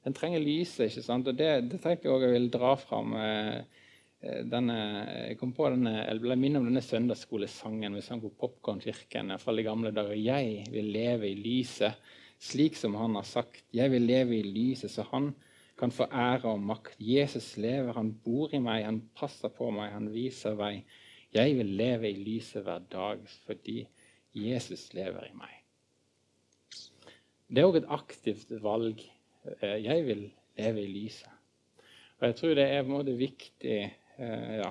den 0.04 0.18
trenger 0.18 0.42
lyset. 0.42 0.88
ikke 0.90 1.06
sant? 1.06 1.28
Og 1.30 1.38
Det, 1.38 1.52
det 1.70 1.82
tenker 1.82 2.10
jeg 2.10 2.16
også 2.16 2.32
jeg 2.32 2.40
vil 2.40 2.54
dra 2.54 2.74
fram. 2.82 3.14
Eh, 3.22 3.84
Eh, 4.26 4.42
denne, 4.50 4.76
jeg 5.30 5.38
kom 5.40 5.52
på 5.56 5.68
denne, 5.70 5.94
jeg 6.00 6.22
ble 6.24 6.38
minnet 6.40 6.62
om 6.62 6.70
denne 6.70 6.84
søndagsskolesangen 6.84 7.98
vi 7.98 8.04
sang 8.06 8.22
på 8.24 8.32
Popkornkirken 8.40 9.36
fra 9.42 9.54
de 9.54 9.66
gamle 9.66 9.92
dager. 9.94 10.16
Jeg 10.18 10.64
vil 10.74 10.90
leve 10.96 11.30
i 11.30 11.38
lyset, 11.38 12.00
slik 12.42 12.78
som 12.80 12.96
han 13.00 13.18
har 13.18 13.26
sagt. 13.28 13.64
Jeg 13.76 13.92
vil 13.94 14.08
leve 14.08 14.38
i 14.38 14.46
lyset, 14.46 14.92
så 14.92 15.06
han 15.12 15.34
kan 15.80 15.92
få 15.92 16.08
ære 16.12 16.52
og 16.54 16.62
makt. 16.64 16.96
Jesus 17.00 17.56
lever, 17.58 17.94
han 17.98 18.14
bor 18.24 18.54
i 18.56 18.62
meg, 18.64 18.86
han 18.86 19.02
passer 19.18 19.52
på 19.52 19.72
meg, 19.76 19.92
han 19.96 20.12
viser 20.14 20.56
vei. 20.60 20.80
Jeg 21.36 21.58
vil 21.58 21.74
leve 21.76 22.10
i 22.10 22.22
lyset 22.22 22.64
hver 22.64 22.86
dag 22.92 23.26
fordi 23.48 23.82
Jesus 24.36 24.88
lever 24.96 25.28
i 25.28 25.36
meg. 25.36 25.52
Det 27.52 27.62
er 27.62 27.68
òg 27.68 27.82
et 27.82 27.92
aktivt 27.92 28.50
valg. 28.64 29.04
Eh, 29.60 29.78
jeg 29.84 30.08
vil 30.08 30.24
leve 30.58 30.82
i 30.82 30.90
lyset. 30.90 31.32
Og 32.20 32.30
jeg 32.30 32.40
tror 32.40 32.56
det 32.58 32.66
er 32.72 32.88
på 32.88 33.02
en 33.04 33.18
viktig 33.20 33.80
Eh, 34.18 34.58
ja, 34.62 34.70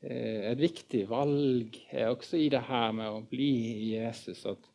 eh, 0.00 0.50
et 0.52 0.60
viktig 0.60 1.02
valg 1.10 1.76
også 2.08 2.38
i 2.40 2.48
det 2.52 2.62
her 2.64 2.92
med 2.96 3.10
å 3.12 3.24
bli 3.28 3.92
Jesus. 3.92 4.46
At 4.48 4.68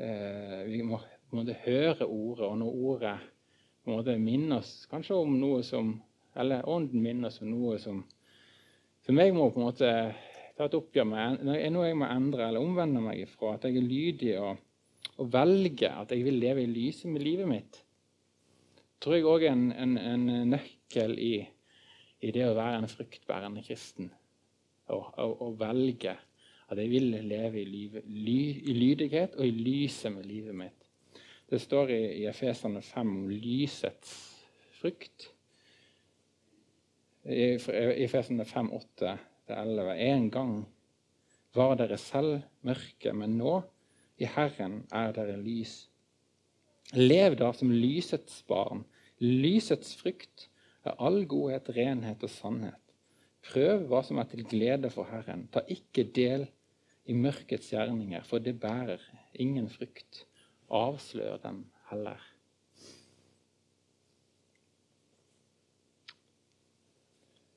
vi 0.00 0.78
må, 0.86 0.96
må 1.36 1.44
høre 1.64 2.06
ordet, 2.06 2.46
og 2.46 2.56
når 2.58 2.80
ordet 2.90 3.16
på 3.80 3.90
en 3.90 3.96
måte 3.96 4.16
minner 4.20 4.60
oss 4.60 4.86
kanskje 4.90 5.16
om 5.16 5.36
noe 5.40 5.62
som 5.66 5.94
Eller 6.38 6.62
Ånden 6.68 7.02
minner 7.02 7.26
oss 7.26 7.40
om 7.42 7.48
noe 7.50 7.78
som, 7.82 8.04
som 9.02 9.18
jeg 9.18 9.32
må 9.34 9.48
på 9.50 9.58
en 9.58 9.66
måte 9.66 9.88
ta 10.56 10.68
et 10.68 10.76
oppgjør 10.76 11.08
med, 11.08 11.40
noe 11.42 11.88
jeg 11.88 11.96
må 11.98 12.06
endre 12.06 12.46
eller 12.46 12.62
omvende 12.62 13.00
meg 13.02 13.24
ifra. 13.24 13.56
At 13.56 13.64
jeg 13.66 13.80
er 13.80 13.86
lydig 13.88 14.34
og, 14.38 14.60
og 15.16 15.30
velger 15.32 15.96
at 16.02 16.12
jeg 16.14 16.22
vil 16.26 16.38
leve 16.38 16.62
i 16.62 16.70
lyset 16.70 17.10
med 17.10 17.24
livet 17.24 17.50
mitt. 17.50 17.80
tror 19.00 19.16
jeg 19.16 19.26
òg 19.26 19.46
er 19.48 19.56
en, 19.56 19.70
en, 19.72 19.96
en, 19.98 20.26
nøkkel 20.52 21.16
i, 21.18 21.34
i, 22.20 22.30
det 22.30 22.46
å 22.46 22.54
være 22.54 22.82
en 22.82 22.90
fruktbærende 22.92 23.64
kristen. 23.66 24.12
Å 24.90 25.50
velge 25.58 26.14
at 26.70 26.78
jeg 26.78 26.90
vil 26.92 27.10
leve 27.26 27.58
i, 27.58 27.66
livet, 27.66 28.06
ly, 28.06 28.40
i 28.70 28.76
lydighet 28.76 29.34
og 29.38 29.46
i 29.46 29.54
lyset 29.56 30.12
med 30.14 30.28
livet 30.28 30.54
mitt. 30.54 30.79
Det 31.50 31.58
står 31.58 31.90
i, 31.90 32.02
i 32.22 32.26
Efesene 32.30 32.82
5 32.82 33.08
om 33.10 33.30
lysets 33.30 34.10
frukt. 34.78 35.30
I 37.26 37.56
Efesene 38.04 38.46
5, 38.46 38.70
8-11. 39.50 39.90
En 40.06 40.28
gang 40.30 40.52
var 41.58 41.74
dere 41.80 41.98
selv 41.98 42.44
mørke, 42.62 43.10
men 43.18 43.34
nå, 43.40 43.56
i 44.22 44.28
Herren, 44.30 44.84
er 44.94 45.10
dere 45.16 45.40
lys. 45.42 45.74
Lev 46.94 47.34
da 47.42 47.50
som 47.56 47.74
lysets 47.74 48.44
barn. 48.46 48.84
Lysets 49.18 49.96
frukt 49.98 50.46
er 50.86 51.02
all 51.02 51.24
godhet, 51.26 51.74
renhet 51.74 52.22
og 52.22 52.30
sannhet. 52.30 52.78
Prøv 53.50 53.88
hva 53.90 54.04
som 54.06 54.22
er 54.22 54.30
til 54.30 54.46
glede 54.46 54.94
for 54.94 55.10
Herren. 55.10 55.48
Ta 55.50 55.66
ikke 55.66 56.06
del 56.14 56.46
i 57.10 57.16
mørkets 57.16 57.72
gjerninger, 57.74 58.22
for 58.22 58.38
det 58.38 58.60
bærer 58.62 59.02
ingen 59.34 59.66
frukt 59.72 60.28
avsløre 60.70 61.38
dem 61.42 61.64
heller. 61.90 62.26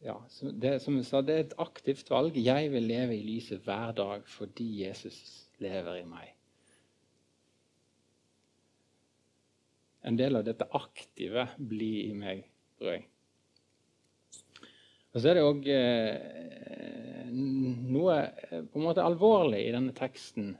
Ja, 0.03 0.17
det, 0.59 0.81
som 0.83 0.97
jeg 0.99 1.07
sa, 1.07 1.21
det 1.23 1.35
er 1.35 1.45
et 1.45 1.59
aktivt 1.63 2.09
valg. 2.11 2.35
Jeg 2.35 2.71
vil 2.73 2.89
leve 2.89 3.15
i 3.15 3.23
lyset 3.23 3.63
hver 3.63 3.93
dag 3.95 4.25
fordi 4.27 4.67
Jesus 4.81 5.47
lever 5.63 6.01
i 6.01 6.07
meg. 6.07 6.33
En 10.03 10.19
del 10.19 10.35
av 10.35 10.43
dette 10.43 10.67
aktive 10.75 11.47
blir 11.55 12.09
i 12.09 12.17
meg, 12.17 12.43
tror 12.75 12.97
jeg. 12.97 13.05
Og 15.13 15.21
Så 15.21 15.29
er 15.29 15.37
det 15.37 15.45
òg 15.45 15.67
eh, 15.71 17.29
noe 17.31 18.17
eh, 18.17 18.63
på 18.65 18.81
en 18.81 18.87
måte 18.89 19.05
alvorlig 19.05 19.61
i 19.63 19.71
denne 19.71 19.93
teksten 19.95 20.55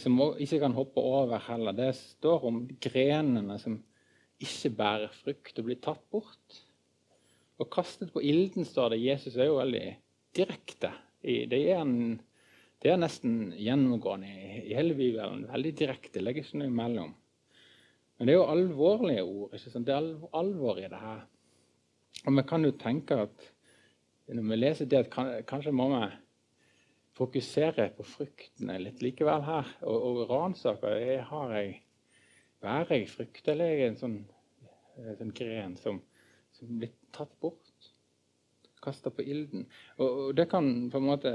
som 0.00 0.18
ikke 0.40 0.60
kan 0.62 0.74
hoppe 0.76 1.02
over 1.02 1.40
heller. 1.46 1.76
Det 1.76 1.92
står 1.96 2.46
om 2.48 2.64
grenene 2.82 3.56
som 3.62 3.78
ikke 4.40 4.72
bærer 4.76 5.14
frukt 5.14 5.60
og 5.60 5.68
blir 5.68 5.80
tatt 5.82 6.02
bort. 6.12 6.58
Og 7.60 7.68
kastet 7.72 8.12
på 8.12 8.22
ilden, 8.24 8.64
står 8.64 8.94
det. 8.94 9.02
Jesus 9.04 9.36
er 9.36 9.50
jo 9.50 9.58
veldig 9.60 9.86
direkte. 10.36 10.92
Det 11.20 11.58
er, 11.58 11.82
en, 11.82 12.16
det 12.80 12.92
er 12.92 13.00
nesten 13.00 13.50
gjennomgående 13.52 14.30
i, 14.30 14.72
hele 14.72 14.96
Bibelen. 14.96 15.44
Veldig 15.50 15.74
direkte. 15.76 16.22
Legger 16.24 16.46
ikke 16.46 16.62
noe 16.62 16.72
imellom. 16.72 17.12
Men 18.16 18.28
det 18.28 18.34
er 18.34 18.40
jo 18.40 18.48
alvorlige 18.52 19.24
ord. 19.24 19.52
ikke 19.56 19.72
sant? 19.74 19.88
Det 19.88 19.96
er 19.96 20.30
alvor 20.40 20.80
i 20.80 20.88
det 20.88 21.00
her. 21.00 21.26
Og 22.26 22.36
vi 22.36 22.44
kan 22.48 22.64
jo 22.64 22.76
tenke 22.80 23.20
at 23.26 23.46
når 24.30 24.46
vi 24.46 24.58
leser 24.58 24.88
det, 24.88 25.04
at 25.04 25.46
kanskje 25.48 25.72
må 25.74 25.88
vi 25.90 26.04
fokusere 27.20 27.90
på 27.96 28.06
fruktene 28.06 28.78
litt 28.80 29.02
likevel 29.04 29.44
her. 29.46 29.70
Og, 29.84 30.08
og 30.10 30.20
ransake 30.32 30.96
har 31.30 31.56
jeg 31.58 31.78
Bærer 32.60 32.98
jeg 32.98 33.06
frukt, 33.08 33.46
eller 33.48 33.70
er 33.70 33.78
jeg 33.78 33.88
en 33.88 33.94
sånn, 33.96 34.16
en 35.00 35.14
sånn 35.16 35.30
gren 35.32 35.76
som, 35.80 35.96
som 36.52 36.74
blir 36.76 36.90
tatt 37.16 37.32
bort? 37.40 37.86
Kasta 38.84 39.08
på 39.12 39.24
ilden. 39.24 39.64
Og, 39.96 40.08
og, 40.08 40.26
det 40.36 40.44
kan 40.50 40.68
på 40.92 41.00
en 41.00 41.06
måte 41.06 41.32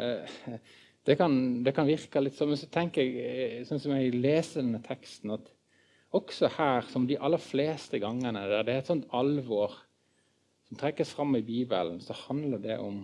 det 1.06 1.16
kan, 1.18 1.34
det 1.66 1.74
kan 1.78 1.90
virke 1.90 2.22
litt 2.22 2.38
sånn, 2.38 2.52
men 2.54 2.62
så 2.62 2.70
tenker 2.70 3.06
jeg, 3.06 3.66
sånn 3.66 3.82
som 3.82 3.96
jeg 3.98 4.14
leser 4.14 4.62
denne 4.62 4.84
teksten, 4.86 5.34
at 5.34 5.50
også 6.16 6.50
her, 6.60 6.86
som 6.90 7.10
de 7.10 7.18
aller 7.18 7.42
fleste 7.42 8.00
gangene 8.02 8.46
der 8.46 8.66
det 8.66 8.76
er 8.76 8.84
et 8.84 8.94
sånt 8.94 9.10
alvor 9.14 9.74
som 10.66 10.78
trekkes 10.78 11.14
fram 11.18 11.36
i 11.38 11.44
Bibelen, 11.46 12.00
så 12.02 12.16
handler 12.26 12.62
det 12.62 12.78
om 12.82 13.04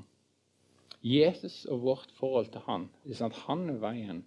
Jesus 1.02 1.66
og 1.66 1.82
vårt 1.86 2.12
forhold 2.18 2.52
til 2.54 2.64
han. 2.68 2.88
Han 3.48 3.70
er 3.70 3.80
veien, 3.82 4.22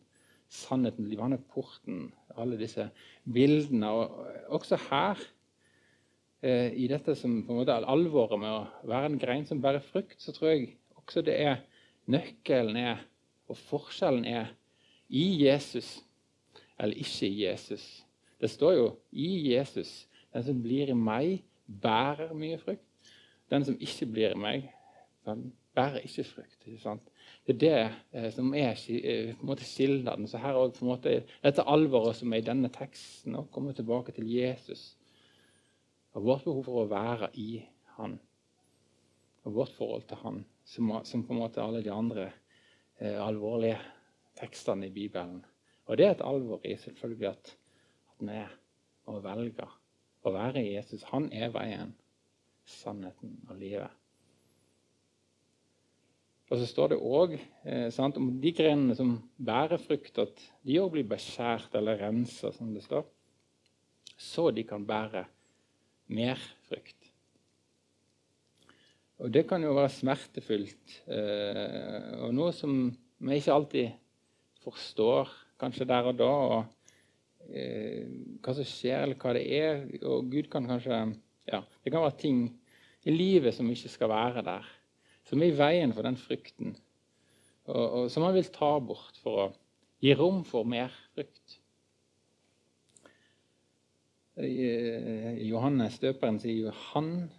sannheten, 0.50 1.06
livet. 1.08 1.22
Han 1.22 1.36
er 1.36 1.48
porten. 1.54 2.08
Alle 2.36 2.58
disse 2.58 2.88
bildene. 3.24 3.90
Og 3.90 4.56
også 4.58 4.78
her, 4.90 5.20
eh, 6.42 6.72
i 6.74 6.88
dette 6.90 7.14
som 7.14 7.42
på 7.46 7.52
en 7.52 7.60
måte 7.62 7.74
er 7.74 7.86
alvoret 7.86 8.40
med 8.40 8.50
å 8.50 8.88
være 8.90 9.12
en 9.12 9.20
grein 9.22 9.46
som 9.46 9.62
bærer 9.62 9.84
frukt, 9.84 10.18
så 10.18 10.34
tror 10.34 10.50
jeg 10.50 10.74
også 10.98 11.22
det 11.22 11.38
er 11.40 11.62
nøkkelen 12.10 12.76
er, 12.76 13.04
og 13.48 13.56
forskjellen 13.56 14.24
er, 14.24 14.52
i 15.08 15.44
Jesus 15.44 16.00
eller 16.80 16.96
ikke 16.98 17.28
i 17.28 17.44
Jesus. 17.44 18.04
Det 18.40 18.50
står 18.50 18.72
jo 18.72 18.96
'i 19.12 19.54
Jesus'. 19.54 20.06
Den 20.32 20.42
som 20.42 20.62
blir 20.62 20.88
i 20.88 20.94
meg, 20.94 21.44
bærer 21.82 22.34
mye 22.34 22.58
frukt. 22.58 22.82
Den 23.50 23.64
som 23.64 23.76
ikke 23.80 24.06
blir 24.06 24.30
i 24.30 24.38
meg, 24.38 24.72
den 25.26 25.52
bærer 25.74 26.04
ikke 26.04 26.24
frukt. 26.24 26.60
Ikke 26.66 26.82
sant? 26.82 27.10
det 27.46 27.54
er 27.54 27.58
det 27.60 28.20
eh, 28.24 28.30
som 28.32 28.54
er 28.56 28.72
eh, 28.72 29.34
på 29.34 29.44
en 29.44 29.50
måte 29.50 29.66
skilnaden. 29.68 30.28
Så 30.28 30.38
her 30.38 30.56
på 30.56 30.84
en 30.84 30.92
måte, 30.92 31.22
Dette 31.42 31.66
alvoret 31.68 32.16
som 32.16 32.32
er 32.32 32.40
i 32.40 32.46
denne 32.46 32.70
teksten, 32.72 33.36
og 33.36 33.50
kommer 33.52 33.72
tilbake 33.72 34.12
til 34.12 34.30
Jesus. 34.30 34.96
Og 36.14 36.24
vårt 36.24 36.44
behov 36.44 36.64
for 36.64 36.84
å 36.84 36.90
være 36.90 37.30
i 37.34 37.64
Han. 37.98 38.18
Og 39.44 39.54
vårt 39.54 39.74
forhold 39.76 40.06
til 40.08 40.22
Han, 40.22 40.44
som, 40.64 40.92
som 41.04 41.24
på 41.26 41.34
en 41.34 41.42
måte 41.42 41.62
alle 41.62 41.82
de 41.84 41.92
andre 41.92 42.30
eh, 42.98 43.20
alvorlige 43.20 43.80
tekstene 44.40 44.88
i 44.88 44.94
Bibelen. 44.94 45.44
Og 45.86 45.98
det 45.98 46.06
er 46.06 46.14
et 46.14 46.24
alvor 46.24 46.64
i 46.64 46.76
selvfølgelig 46.80 47.28
at, 47.28 47.56
at 48.14 48.24
vi 48.24 48.44
og 49.12 49.20
velger 49.24 49.68
å 50.24 50.32
være 50.32 50.62
i 50.64 50.72
Jesus. 50.78 51.04
Han 51.12 51.28
er 51.32 51.52
veien, 51.52 51.92
sannheten 52.64 53.36
og 53.50 53.60
livet. 53.60 54.03
Og 56.54 56.60
så 56.60 56.68
står 56.70 56.92
det 56.92 57.00
òg 57.02 57.32
eh, 57.66 57.96
om 58.06 58.28
de 58.38 58.50
grenene 58.54 58.94
som 58.94 59.16
bærer 59.42 59.80
frukt, 59.82 60.20
at 60.22 60.42
de 60.62 60.76
òg 60.78 60.92
blir 60.94 61.08
beskjært 61.10 61.74
eller 61.74 61.98
rensa, 61.98 62.52
som 62.54 62.70
det 62.70 62.84
står, 62.84 63.02
så 64.14 64.52
de 64.54 64.62
kan 64.62 64.84
bære 64.86 65.24
mer 66.14 66.38
frukt. 66.68 67.10
Og 69.18 69.32
det 69.34 69.48
kan 69.50 69.66
jo 69.66 69.74
være 69.74 69.96
smertefullt, 69.96 70.94
eh, 71.10 72.14
og 72.22 72.30
noe 72.38 72.54
som 72.54 72.86
vi 73.18 73.40
ikke 73.40 73.58
alltid 73.58 73.98
forstår 74.62 75.34
kanskje 75.58 75.88
der 75.90 76.12
og 76.12 76.22
da. 76.22 76.30
og 76.54 77.50
eh, 77.50 78.06
Hva 78.38 78.54
som 78.54 78.70
skjer, 78.70 79.02
eller 79.02 79.18
hva 79.18 79.34
det 79.34 79.44
er. 79.58 79.84
Og 80.06 80.30
Gud 80.30 80.52
kan 80.52 80.70
kanskje 80.70 81.02
ja, 81.50 81.64
Det 81.82 81.90
kan 81.90 82.06
være 82.06 82.20
ting 82.22 82.46
i 83.02 83.10
livet 83.10 83.58
som 83.58 83.66
ikke 83.74 83.90
skal 83.90 84.14
være 84.14 84.46
der 84.46 84.72
som 85.28 85.42
er 85.42 85.52
i 85.52 85.58
veien 85.58 85.92
for 85.96 86.06
den 86.06 86.18
frykten, 86.20 86.74
og, 87.66 87.84
og 87.84 88.08
som 88.12 88.26
han 88.26 88.34
vil 88.36 88.50
ta 88.52 88.72
bort 88.84 89.20
for 89.22 89.46
å 89.46 89.52
gi 90.04 90.12
rom 90.18 90.42
for 90.44 90.68
mer 90.68 90.92
frykt. 91.14 91.60
Johannes 94.34 96.00
døperen 96.02 96.40
sier 96.42 96.66
jo 96.66 96.72
'han 96.74 97.30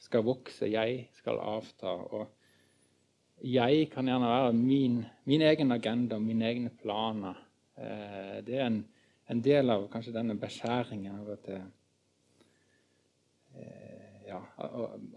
skal 0.00 0.24
vokse, 0.24 0.66
jeg 0.70 1.08
skal 1.12 1.38
avta'. 1.38 2.12
Og 2.12 2.28
jeg 3.44 3.90
kan 3.90 4.06
gjerne 4.08 4.30
være 4.30 4.52
min, 4.52 5.04
min 5.24 5.42
egen 5.42 5.72
agenda, 5.72 6.18
mine 6.18 6.48
egne 6.48 6.70
planer. 6.70 7.40
Eh, 7.76 8.40
det 8.46 8.58
er 8.58 8.66
en, 8.66 8.84
en, 9.28 9.40
del 9.40 9.70
av 9.70 9.88
kanskje 9.92 10.14
denne 10.14 10.36
beskjæringen 10.38 11.20
av 11.20 11.32
at 11.34 11.48
eh, 11.48 11.64
ja, 14.34 14.40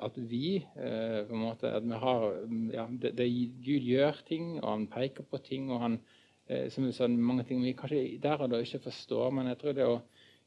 at 0.06 0.18
vi 0.30 0.58
eh, 0.60 1.24
på 1.28 1.34
en 1.34 1.42
måte, 1.42 1.72
at 1.74 1.86
vi 1.86 1.98
har, 2.02 2.26
ja, 2.74 2.86
det, 3.02 3.16
det, 3.18 3.28
Gud 3.66 3.88
gjør 3.88 4.22
ting, 4.28 4.58
og 4.62 4.70
han 4.70 4.88
peker 4.92 5.26
på 5.26 5.40
ting. 5.44 5.72
og 5.72 5.82
han, 5.82 6.00
som 6.48 6.86
som 6.86 6.92
sa, 6.96 7.08
mange 7.12 7.44
ting 7.44 7.60
vi 7.60 7.74
kanskje 7.76 8.20
der 8.24 8.40
og 8.40 8.54
da 8.54 8.62
ikke 8.64 8.86
forstår. 8.86 9.34
Men 9.36 9.50
jeg 9.52 9.60
tror 9.62 9.74
det 9.76 9.88
å 9.88 9.98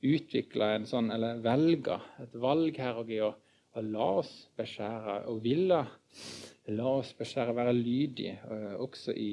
utvikle 0.01 0.71
en 0.77 0.87
sånn, 0.89 1.11
eller 1.13 1.43
velge 1.45 1.99
et 2.23 2.39
valg 2.41 2.79
her 2.81 3.03
og 3.03 3.11
i 3.13 3.21
å, 3.21 3.35
å 3.77 3.85
la 3.85 4.07
oss 4.23 4.33
beskjære, 4.57 5.19
og 5.29 5.43
ville 5.45 5.83
la 6.71 6.95
oss 6.95 7.13
beskjære, 7.19 7.57
være 7.57 7.77
lydige 7.77 8.39
uh, 8.47 8.81
også 8.81 9.13
i, 9.13 9.33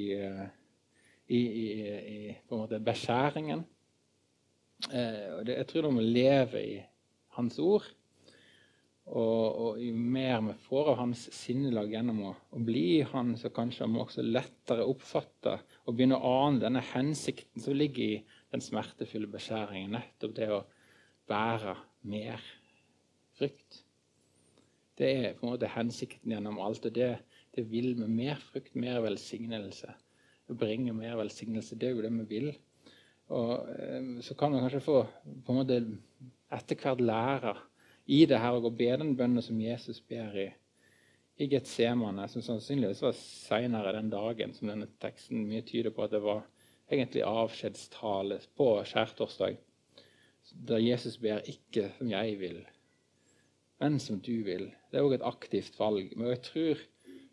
i, 1.28 1.40
i, 1.40 1.66
i, 1.72 2.36
på 2.44 2.56
en 2.56 2.64
måte 2.66 2.82
beskjæringen. 2.84 3.64
Det, 4.88 5.54
jeg 5.56 5.66
tror 5.66 5.88
om 5.88 5.96
må 5.98 6.04
leve 6.04 6.60
i 6.62 6.76
Hans 7.38 7.58
ord. 7.58 7.86
Og, 9.08 9.44
og 9.56 9.78
jo 9.80 9.94
mer 9.96 10.42
vi 10.44 10.54
får 10.66 10.90
av 10.92 10.98
hans 11.00 11.22
sinnelag 11.32 11.94
gjennom 11.94 12.18
å, 12.28 12.32
å 12.52 12.60
bli 12.60 13.00
han, 13.08 13.32
så 13.40 13.48
kanskje 13.54 13.88
vi 13.88 14.02
også 14.02 14.24
lettere 14.26 14.84
oppfatter 14.84 15.62
og 15.86 15.96
begynner 15.96 16.20
å 16.20 16.32
ane 16.44 16.60
denne 16.60 16.82
hensikten 16.90 17.64
som 17.64 17.76
ligger 17.76 18.04
i 18.04 18.18
den 18.52 18.64
smertefulle 18.64 19.30
beskjæringen. 19.32 19.96
Nettopp 19.96 20.34
det 20.36 20.50
å 20.52 20.64
bære 21.28 21.76
mer 22.08 22.44
frukt. 23.38 23.82
Det 24.98 25.08
er 25.08 25.38
på 25.38 25.46
en 25.46 25.54
måte 25.54 25.70
hensikten 25.72 26.34
gjennom 26.34 26.60
alt. 26.60 26.84
og 26.84 26.94
det, 26.94 27.14
det 27.54 27.64
vil 27.70 27.94
med 27.96 28.12
mer 28.12 28.44
frukt, 28.50 28.74
mer 28.76 29.00
velsignelse. 29.04 29.94
Bringe 30.48 30.92
mer 30.96 31.16
velsignelse. 31.20 31.76
Det 31.76 31.88
er 31.88 31.96
jo 31.96 32.04
det 32.04 32.12
vi 32.18 32.28
vil. 32.34 32.52
Og 33.36 33.68
eh, 33.72 34.20
Så 34.24 34.36
kan 34.36 34.52
vi 34.52 34.60
kanskje 34.64 34.84
få 34.84 35.00
på 35.44 35.52
en 35.52 35.60
måte 35.60 35.80
etter 36.52 36.80
hvert 36.80 37.04
lære 37.04 37.56
i 38.08 38.24
det 38.28 38.40
her 38.40 38.56
og 38.56 38.70
å 38.70 38.74
be 38.74 38.88
den 38.96 39.14
bønnen 39.18 39.44
som 39.44 39.60
Jesus 39.60 40.00
ber 40.00 40.36
i, 40.40 40.48
i 41.38 41.48
Getsemane, 41.52 42.24
som 42.32 42.44
sannsynligvis 42.44 43.04
var 43.04 43.16
seinere 43.18 43.92
den 43.98 44.08
dagen 44.12 44.54
som 44.56 44.70
denne 44.72 44.88
teksten 45.02 45.44
mye 45.48 45.64
tyder 45.68 45.94
på 45.94 46.06
at 46.06 46.16
det 46.16 46.22
var 46.24 46.46
egentlig 46.88 47.26
avskjedstale 47.28 48.40
på 48.56 48.68
skjærtorsdag. 48.88 49.58
Der 50.68 50.80
Jesus 50.80 51.18
ber 51.20 51.44
'ikke 51.44 51.90
som 51.98 52.10
jeg 52.10 52.38
vil', 52.40 52.64
men 53.80 53.98
som 54.00 54.20
du 54.20 54.42
vil. 54.42 54.70
Det 54.90 54.98
er 54.98 55.04
òg 55.04 55.14
et 55.14 55.28
aktivt 55.28 55.78
valg. 55.78 56.16
Men 56.16 56.32
jeg 56.32 56.42
tror 56.42 56.80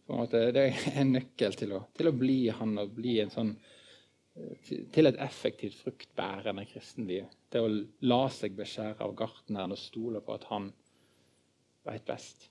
måte, 0.08 0.52
det 0.52 0.68
er 0.70 1.00
en 1.02 1.16
nøkkel 1.16 1.56
til 1.58 1.74
å, 1.78 1.86
til 1.98 2.10
å, 2.12 2.16
bli 2.16 2.40
han 2.54 2.78
og 2.82 2.94
bli 2.98 3.20
en 3.24 3.34
sånn 3.34 3.56
til 4.66 5.08
et 5.08 5.20
effektivt 5.24 5.78
fruktbærende 5.80 6.66
kristenliv. 6.68 7.30
Det 7.52 7.62
å 7.64 7.72
la 8.10 8.26
seg 8.34 8.58
beskjære 8.58 9.06
av 9.06 9.16
gartneren 9.18 9.76
og 9.76 9.80
stole 9.80 10.22
på 10.24 10.36
at 10.36 10.48
han 10.50 10.68
veit 11.88 12.06
best. 12.08 12.50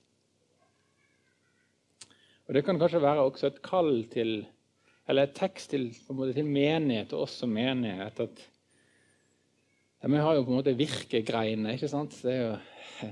Og 2.45 2.53
Det 2.53 2.65
kan 2.65 2.79
kanskje 2.79 3.01
være 3.01 3.25
også 3.25 3.47
et 3.49 3.63
kall 3.65 4.05
til 4.11 4.37
eller 5.07 5.27
et 5.27 5.35
tekst 5.37 5.69
til, 5.69 5.91
til 5.93 6.45
menighet 6.45 7.11
og 7.13 7.27
som 7.29 7.51
menighet. 7.53 8.19
at 8.19 8.39
ja, 10.01 10.07
Vi 10.09 10.17
har 10.17 10.35
jo 10.35 10.43
på 10.43 10.51
en 10.51 10.57
måte 10.57 10.77
virkegreiner. 10.77 11.73
ikke 11.73 11.87
sant? 11.87 12.17
Det 12.23 12.33
er 12.33 12.41
jo 12.41 13.11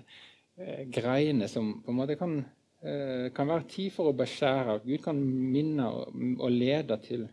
Eh, 0.53 0.83
greiene 0.93 1.47
som 1.49 1.79
på 1.81 1.89
en 1.89 1.97
måte 1.97 2.15
kan, 2.15 2.35
eh, 2.81 3.31
kan 3.33 3.47
være 3.47 3.65
tid 3.69 3.91
for 3.93 4.11
å 4.11 4.17
beskjære. 4.17 4.83
Gud 4.85 5.01
kan 5.01 5.17
minne 5.17 5.87
og 5.89 6.51
lede 6.51 6.97
til 7.01 7.27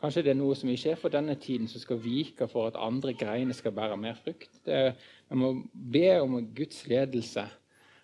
Kanskje 0.00 0.22
det 0.24 0.32
er 0.32 0.38
noe 0.38 0.54
som 0.56 0.70
ikke 0.72 0.94
er 0.94 1.00
for 1.00 1.12
denne 1.12 1.34
tiden, 1.36 1.68
som 1.68 1.82
skal 1.82 1.98
vike 2.00 2.46
for 2.48 2.70
at 2.70 2.78
andre 2.80 3.12
greiner 3.12 3.56
skal 3.56 3.74
bære 3.76 3.98
mer 4.00 4.16
frukt. 4.16 4.62
Vi 4.64 5.36
må 5.36 5.50
be 5.72 6.06
om 6.22 6.38
Guds 6.56 6.86
ledelse, 6.88 7.44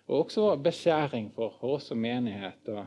og 0.05 0.27
også 0.27 0.51
beskjæring 0.61 1.31
for 1.33 1.57
oss 1.65 1.89
som 1.89 1.97
menighet. 1.97 2.69
Og 2.69 2.85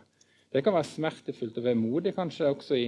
det 0.54 0.62
kan 0.62 0.76
være 0.76 0.86
smertefullt 0.92 1.58
og 1.58 1.66
vemodig 1.66 2.14
kanskje 2.14 2.52
også 2.52 2.78
i, 2.78 2.86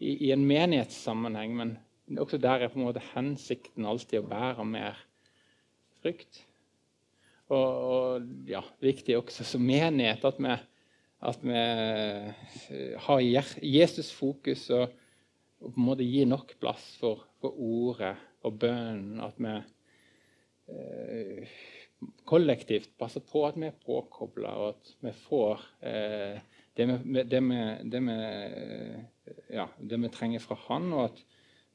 i, 0.00 0.16
i, 0.26 0.32
en 0.34 0.42
menighetssammenheng, 0.48 1.54
men 1.56 2.18
også 2.18 2.40
der 2.42 2.64
er 2.64 2.72
på 2.72 2.80
en 2.80 2.88
måte 2.88 3.04
hensikten 3.12 3.86
alltid 3.86 4.24
å 4.24 4.30
bære 4.30 4.66
mer 4.66 4.98
frukt. 6.02 6.42
Og, 7.50 7.68
og 7.90 8.50
ja, 8.50 8.62
viktig 8.82 9.14
også 9.18 9.46
som 9.46 9.62
menighet 9.66 10.26
at 10.26 10.42
vi, 10.42 10.56
at 11.30 11.46
vi 11.46 11.62
har 13.06 13.22
Jesus-fokus 13.22 14.66
og, 14.74 14.98
og, 15.60 15.72
på 15.72 15.76
en 15.76 15.86
måte 15.86 16.06
gi 16.06 16.24
nok 16.28 16.56
plass 16.60 16.94
for, 17.00 17.26
for 17.40 17.56
ordet 17.56 18.14
og 18.46 18.56
bønnen. 18.60 19.20
At 19.24 19.40
vi 19.40 19.54
eh, 20.72 21.56
kollektivt 22.28 22.92
passer 22.98 23.24
på 23.26 23.44
at 23.48 23.58
vi 23.60 23.68
er 23.68 23.82
påkobla, 23.84 24.54
og 24.56 24.74
at 24.74 24.92
vi 25.04 25.14
får 25.26 25.66
eh, 25.84 26.40
det, 26.76 26.86
vi, 26.86 27.24
det, 27.28 27.42
vi, 27.44 27.60
det, 27.92 28.02
vi, 28.06 28.18
ja, 29.52 29.66
det, 29.78 30.00
vi, 30.00 30.12
trenger 30.14 30.44
fra 30.44 30.56
Han, 30.68 30.92
og 30.92 31.10
at 31.10 31.24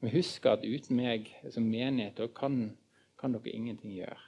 vi 0.02 0.12
husker 0.16 0.56
at 0.56 0.64
uten 0.66 0.98
meg 0.98 1.30
som 1.52 1.68
menighet 1.68 2.18
kan, 2.36 2.76
kan 3.20 3.36
dere 3.36 3.54
ingenting 3.54 3.94
gjøre. 3.96 4.18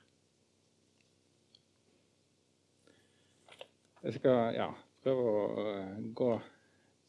Jeg 3.98 4.14
skal 4.14 4.54
ja, 4.54 4.68
prøve 5.02 5.32
å 5.34 5.72
gå 6.16 6.30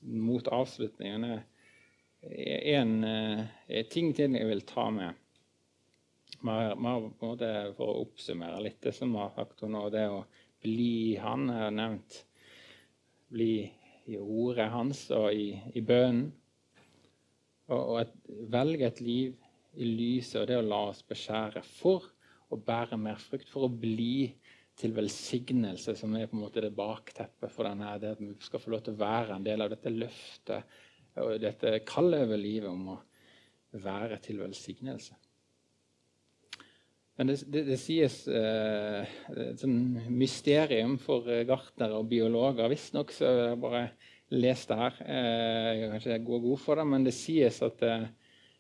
mot 0.10 0.48
avslutningen. 0.50 1.44
En, 2.22 3.04
eh, 3.04 3.86
ting 3.88 4.12
til 4.16 4.36
jeg 4.36 4.48
vil 4.50 4.66
ta 4.68 4.90
med. 4.92 5.16
For 6.40 7.86
å 7.86 7.96
oppsummere 8.04 8.62
litt 8.64 8.82
det 8.84 8.94
som 8.96 9.16
har 9.20 9.32
sagt 9.36 9.64
nå, 9.64 9.86
det 9.92 10.06
å 10.12 10.24
bli 10.64 11.16
han 11.20 11.50
er 11.54 11.72
nevnt. 11.72 12.24
Bli 13.32 13.54
i 14.10 14.18
ordet 14.18 14.70
hans 14.74 15.06
og 15.16 15.32
i, 15.34 15.54
i 15.76 15.84
bønnen. 15.86 16.30
Og, 17.70 17.82
og 17.82 17.98
et, 18.02 18.14
velge 18.50 18.88
et 18.88 19.02
liv 19.06 19.36
i 19.78 19.86
lyset 19.86 20.42
og 20.42 20.48
det 20.50 20.58
å 20.58 20.66
la 20.66 20.80
oss 20.90 21.04
beskjære 21.06 21.62
for 21.62 22.08
å 22.50 22.58
bære 22.58 22.98
mer 22.98 23.20
frukt, 23.22 23.48
for 23.52 23.68
å 23.68 23.70
bli 23.70 24.32
til 24.80 24.96
velsignelse, 24.96 25.94
som 26.00 26.16
er 26.18 26.30
på 26.32 26.38
en 26.38 26.44
måte 26.48 26.64
det 26.64 26.72
bakteppet 26.74 27.52
for 27.54 27.68
denne, 27.68 27.92
det 28.02 28.16
at 28.16 28.24
vi 28.24 28.32
skal 28.42 28.64
få 28.64 28.74
lov 28.74 28.82
til 28.86 28.96
å 28.96 29.02
være 29.04 29.36
en 29.36 29.46
del 29.46 29.62
av 29.62 29.70
dette 29.74 29.92
løftet 29.94 30.80
og 31.24 31.40
dette 31.42 31.80
kallet 31.88 32.26
over 32.26 32.40
livet 32.40 32.70
om 32.72 32.94
å 32.96 33.00
være 33.80 34.18
til 34.24 34.40
velsignelse. 34.42 35.18
Men 37.20 37.28
det, 37.28 37.42
det, 37.52 37.66
det 37.68 37.76
sies 37.82 38.22
eh, 38.32 39.10
et 39.36 39.60
sånn 39.60 40.06
mysterium 40.16 40.96
for 41.04 41.28
eh, 41.28 41.44
gartnere 41.48 41.98
og 42.00 42.08
biologer. 42.08 42.70
Visstnok 42.72 43.12
så 43.12 43.28
jeg 43.28 43.58
bare 43.60 43.82
lest 44.32 44.72
det 44.72 44.78
her. 44.80 45.02
Eh, 45.04 45.72
jeg 45.82 45.90
kan 45.90 46.00
ikke 46.00 46.20
gå 46.30 46.40
god 46.46 46.62
for 46.64 46.80
det, 46.80 46.86
men 46.88 47.04
det 47.04 47.16
sies 47.18 47.60
at 47.66 47.84
eh, 47.84 48.08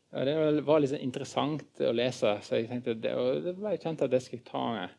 Det 0.10 0.34
var 0.66 0.82
litt 0.82 0.98
interessant 0.98 1.84
å 1.86 1.94
lese, 1.94 2.34
så 2.42 2.58
jeg 2.58 2.68
tenkte 2.68 2.98
det, 2.98 3.14
og 3.14 3.44
det 3.46 3.54
var 3.62 3.78
kjent 3.78 4.02
at 4.04 4.12
det 4.12 4.24
skal 4.26 4.40
jeg 4.40 4.48
ta 4.48 4.64
med. 4.74 4.96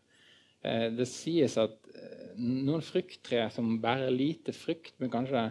Eh, 0.65 0.87
det 0.97 1.09
sies 1.11 1.57
at 1.61 1.91
eh, 1.93 2.33
noen 2.41 2.85
frukttre 2.85 3.49
som 3.53 3.75
bærer 3.83 4.09
lite 4.15 4.57
frukt, 4.57 4.95
men 5.03 5.13
kanskje 5.13 5.51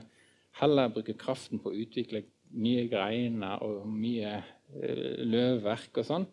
heller 0.59 0.91
bruker 0.93 1.17
kraften 1.19 1.61
på 1.63 1.71
å 1.71 1.79
utvikle 1.85 2.23
nye 2.59 2.85
greiner 2.91 3.63
og 3.65 3.87
mye 3.89 4.37
eh, 4.39 5.19
løvverk 5.25 6.01
og 6.01 6.07
sånn. 6.11 6.29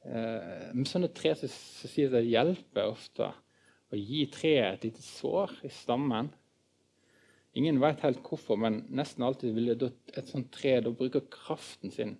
Med 0.00 0.88
sånne 0.88 1.10
tre 1.12 1.34
så, 1.36 1.44
så 1.52 1.88
sier 1.92 2.08
det 2.08 2.22
hjelper 2.24 2.86
ofte 2.88 3.26
å 3.92 3.98
gi 3.98 4.22
treet 4.32 4.78
et 4.78 4.86
lite 4.86 5.02
sår 5.04 5.58
i 5.68 5.70
stammen. 5.74 6.30
Ingen 7.58 7.80
vet 7.82 8.04
helt 8.06 8.22
hvorfor, 8.24 8.58
men 8.60 8.84
nesten 8.94 9.26
alltid 9.26 9.56
vil 9.56 9.74
et 9.74 10.30
sånt 10.30 10.48
tre 10.54 10.76
da 10.84 10.92
bruke 10.94 11.24
kraften 11.32 11.92
sin 11.92 12.14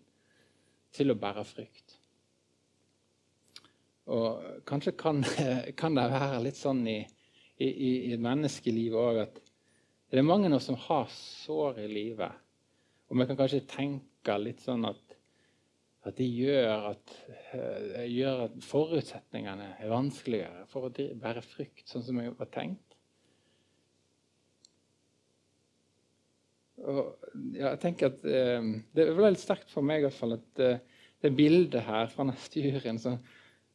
til 0.95 1.13
å 1.13 1.19
bære 1.19 1.45
frukt. 1.47 1.97
Og 4.11 4.43
kanskje 4.67 4.97
kan, 4.99 5.23
kan, 5.81 5.95
det 5.95 6.09
være 6.11 6.43
litt 6.49 6.59
sånn 6.59 6.83
i, 6.91 6.99
i, 7.63 7.69
i 8.11 8.19
menneskelivet 8.19 8.99
òg 8.99 9.23
at 9.29 9.39
det 10.11 10.19
er 10.19 10.27
mange 10.27 10.49
av 10.51 10.59
oss 10.59 10.67
som 10.67 10.79
har 10.89 11.07
sår 11.15 11.81
i 11.85 11.89
livet. 11.91 12.47
Og 13.11 13.19
vi 13.19 13.27
kan 13.29 13.39
kanskje 13.39 13.63
tenke 13.71 14.37
litt 14.43 14.63
sånn 14.63 14.85
at, 14.89 15.17
at 16.07 16.17
det 16.19 16.27
gjør 16.27 16.91
at, 16.93 17.17
uh, 17.55 18.07
gjør 18.07 18.47
at, 18.49 18.57
forutsetningene 18.67 19.75
er 19.79 19.93
vanskeligere 19.93 20.65
for 20.71 20.89
å 20.89 20.93
bære 20.95 21.45
frykt, 21.47 21.87
sånn 21.91 22.07
som 22.07 22.19
jeg 22.23 22.35
var 22.39 22.51
tenkt. 22.55 22.97
Og, 26.81 27.03
ja, 27.53 27.75
jeg 27.75 27.81
tenker 27.83 28.09
at 28.09 28.23
eh, 28.25 28.69
Det 28.97 29.05
er 29.05 29.19
litt 29.21 29.43
sterkt 29.43 29.69
for 29.69 29.85
meg 29.85 30.01
i 30.01 30.07
hvert 30.07 30.17
fall, 30.17 30.39
at 30.39 30.63
eh, 30.65 30.79
det 31.21 31.35
bildet 31.37 31.85
her 31.85 32.09
fra 32.09 32.25
neste 32.25 32.63
juryen 32.65 32.97
så, 32.97 33.19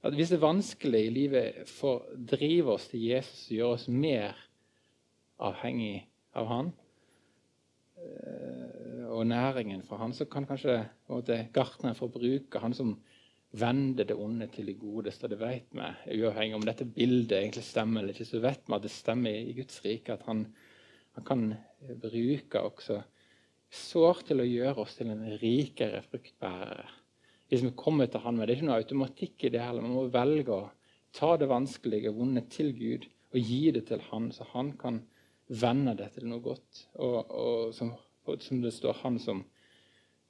at 0.01 0.15
hvis 0.17 0.31
det 0.33 0.39
er 0.39 0.47
vanskelig 0.47 1.01
i 1.05 1.11
livet, 1.13 1.69
får 1.69 2.07
drive 2.33 2.73
oss 2.73 2.87
til 2.89 3.03
Jesus 3.05 3.43
og 3.45 3.59
gjøre 3.59 3.77
oss 3.77 3.85
mer 3.93 4.41
avhengig 5.45 6.07
av 6.35 6.49
han 6.51 6.71
eh, 7.99 9.05
og 9.15 9.27
næringen 9.29 9.83
fra 9.87 9.99
han, 10.01 10.13
så 10.13 10.27
kan 10.27 10.47
kanskje 10.47 10.81
gartneren 11.55 11.97
få 11.97 12.09
bruke 12.11 12.59
han 12.59 12.75
som 12.75 12.95
vender 13.55 14.07
det 14.07 14.17
onde 14.19 14.47
til 14.51 14.67
det 14.67 14.77
gode. 14.79 15.11
Så 15.13 15.29
det 15.31 15.39
vet 15.39 15.71
vi, 15.71 16.19
uavhengig 16.19 16.57
om 16.57 16.65
dette 16.65 16.87
bildet 16.87 17.37
egentlig 17.39 17.63
stemmer 17.63 18.01
eller 18.01 18.15
ikke, 18.15 18.27
så 18.27 18.41
vet 18.43 18.67
vi 18.67 18.77
at 18.77 18.85
det 18.85 18.91
stemmer 18.91 19.37
i 19.37 19.55
Guds 19.55 19.79
rike. 19.85 20.17
At 20.17 20.25
han, 20.27 20.45
han 21.15 21.27
kan 21.27 21.45
bruke 22.01 22.61
også 22.61 22.99
sår 23.75 24.23
til 24.29 24.43
å 24.43 24.47
gjøre 24.47 24.85
oss 24.85 24.97
til 24.99 25.11
en 25.11 25.25
rikere 25.41 26.03
fruktbærer. 26.05 26.91
hvis 27.49 27.63
vi 27.63 27.75
kommer 27.77 28.07
til 28.07 28.19
Han 28.19 28.37
med. 28.37 28.47
Det 28.47 28.53
er 28.53 28.57
ikke 28.57 28.67
noe 28.67 28.81
automatikk 28.81 29.43
i 29.45 29.49
det 29.53 29.61
heller. 29.61 29.81
Man 29.81 29.93
må 29.93 30.07
velge 30.09 30.51
å 30.51 30.71
ta 31.13 31.35
det 31.37 31.47
vanskelige, 31.47 32.11
vonde, 32.11 32.41
til 32.49 32.73
Gud 32.73 33.05
og 33.05 33.39
gi 33.39 33.71
det 33.71 33.85
til 33.87 34.01
Han, 34.09 34.31
så 34.31 34.47
Han 34.53 34.73
kan 34.77 35.03
vende 35.47 35.95
det 35.97 36.11
til 36.15 36.27
noe 36.29 36.43
godt. 36.43 36.85
Og, 37.03 37.17
og 37.29 37.75
som, 37.75 37.93
som, 38.41 38.61
det 38.63 38.73
står, 38.73 38.99
han 39.03 39.19
som 39.21 39.43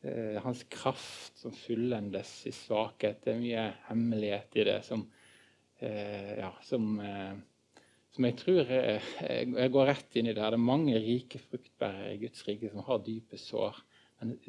eh, 0.04 0.38
Hans 0.43 0.65
kraft 0.71 1.39
som 1.39 1.56
fullendes 1.56 2.38
i 2.49 2.54
svakhet. 2.56 3.23
Det 3.23 3.34
er 3.34 3.41
mye 3.41 3.65
hemmelighet 3.89 4.60
i 4.60 4.67
det 4.69 4.80
som, 4.88 5.06
eh, 5.80 6.36
ja, 6.41 6.51
som, 6.67 6.95
eh, 6.99 7.36
som 8.15 8.30
jeg 8.30 8.39
tror 8.41 8.71
jeg, 8.71 9.01
jeg, 9.21 9.73
går 9.73 9.91
rett 9.91 10.19
inn 10.19 10.32
i 10.32 10.34
det. 10.34 10.41
Det 10.41 10.60
er 10.60 10.69
mange 10.71 11.01
rike 11.04 11.41
fruktbærere 11.41 12.15
i 12.15 12.23
Guds 12.25 12.47
rike 12.47 12.71
som 12.71 12.86
har 12.88 13.04
dype 13.06 13.39
sår 13.39 13.84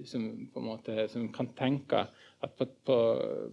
som, 0.07 0.49
på 0.53 0.61
en 0.61 0.67
måte, 0.67 1.09
som 1.11 1.27
kan 1.35 1.49
tenke 1.57 2.07
at 2.07 2.57
på, 2.57 2.67
på, 2.87 2.97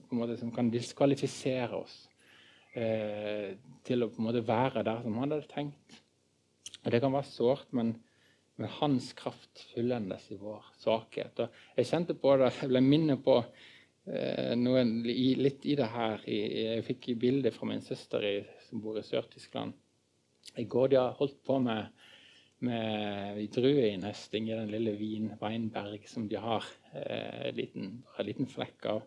på 0.06 0.16
en 0.16 0.20
måte, 0.20 0.38
som 0.40 0.52
kan 0.54 0.70
diskvalifisere 0.72 1.76
oss 1.76 1.96
eh, 2.78 3.56
til 3.86 4.06
å 4.06 4.10
på 4.12 4.22
en 4.22 4.30
måte 4.30 4.44
være 4.48 4.86
der 4.86 5.02
som 5.04 5.18
han 5.20 5.34
hadde 5.34 5.50
tenkt. 5.52 6.03
Og 6.84 6.92
Det 6.92 7.00
kan 7.04 7.14
være 7.14 7.30
sårt, 7.30 7.70
men, 7.72 7.94
men 8.60 8.74
hans 8.80 9.12
kraft 9.18 9.64
fullendes 9.74 10.30
i 10.34 10.40
vår 10.40 10.66
svakhet. 10.82 11.46
Og 11.46 11.80
jeg 11.80 11.90
kjente 11.90 12.18
på 12.20 12.36
det, 12.40 12.52
jeg 12.60 12.72
ble 12.72 12.84
minnet 12.84 13.24
på 13.24 13.38
eh, 13.40 14.54
noen, 14.60 14.98
i, 15.08 15.34
litt 15.40 15.66
i 15.66 15.78
det 15.80 15.90
her. 15.94 16.24
Jeg, 16.28 16.52
jeg 16.68 16.88
fikk 16.90 17.14
bilde 17.22 17.54
fra 17.56 17.70
min 17.72 17.84
søster 17.86 18.26
i, 18.28 18.36
som 18.68 18.84
bor 18.84 19.00
i 19.00 19.06
Sør-Tyskland. 19.08 19.76
I 20.60 20.68
går 20.70 20.92
de 20.92 21.00
har 21.00 21.16
holdt 21.18 21.40
på 21.48 21.58
med, 21.64 21.88
med 22.68 23.40
drueinnhøsting 23.56 24.50
i 24.52 24.58
den 24.58 24.72
lille 24.74 24.96
Wien 25.00 25.32
Weinberg 25.42 26.04
som 26.12 26.28
de 26.28 26.40
har 26.40 26.68
eh, 26.92 27.50
en, 27.50 27.60
liten, 27.60 27.94
en 28.18 28.28
liten 28.28 28.50
flekk 28.50 28.90
av. 28.92 29.06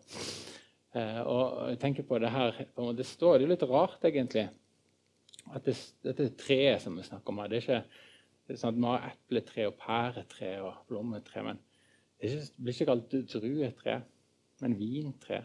Eh, 0.97 1.21
og 1.21 1.67
jeg 1.73 1.81
tenker 1.83 2.07
på 2.07 2.17
Det 2.23 2.31
her, 2.33 2.57
det 2.97 3.05
står 3.05 3.37
det 3.37 3.47
er 3.47 3.53
litt 3.53 3.67
rart, 3.69 4.01
egentlig, 4.07 4.47
at 5.55 5.65
det, 5.67 5.77
dette 6.03 6.31
treet 6.39 6.81
som 6.83 6.97
vi 6.97 7.05
snakker 7.05 7.33
om 7.33 7.41
her 7.41 7.51
det 7.51 7.61
er 7.61 7.65
ikke 7.65 8.05
det 8.47 8.55
er 8.55 8.59
sånn 8.61 8.77
at 8.77 8.79
Vi 8.79 8.87
har 8.87 9.09
epletre 9.09 9.67
og 9.67 9.75
pæretre 9.81 10.49
og 10.63 10.87
blommetre. 10.87 11.43
Men 11.43 11.59
det, 11.59 12.29
ikke, 12.29 12.45
det 12.45 12.63
blir 12.63 12.75
ikke 12.75 12.89
kalt 12.89 13.15
druetre, 13.33 13.95
men 14.63 14.75
vintre. 14.79 15.41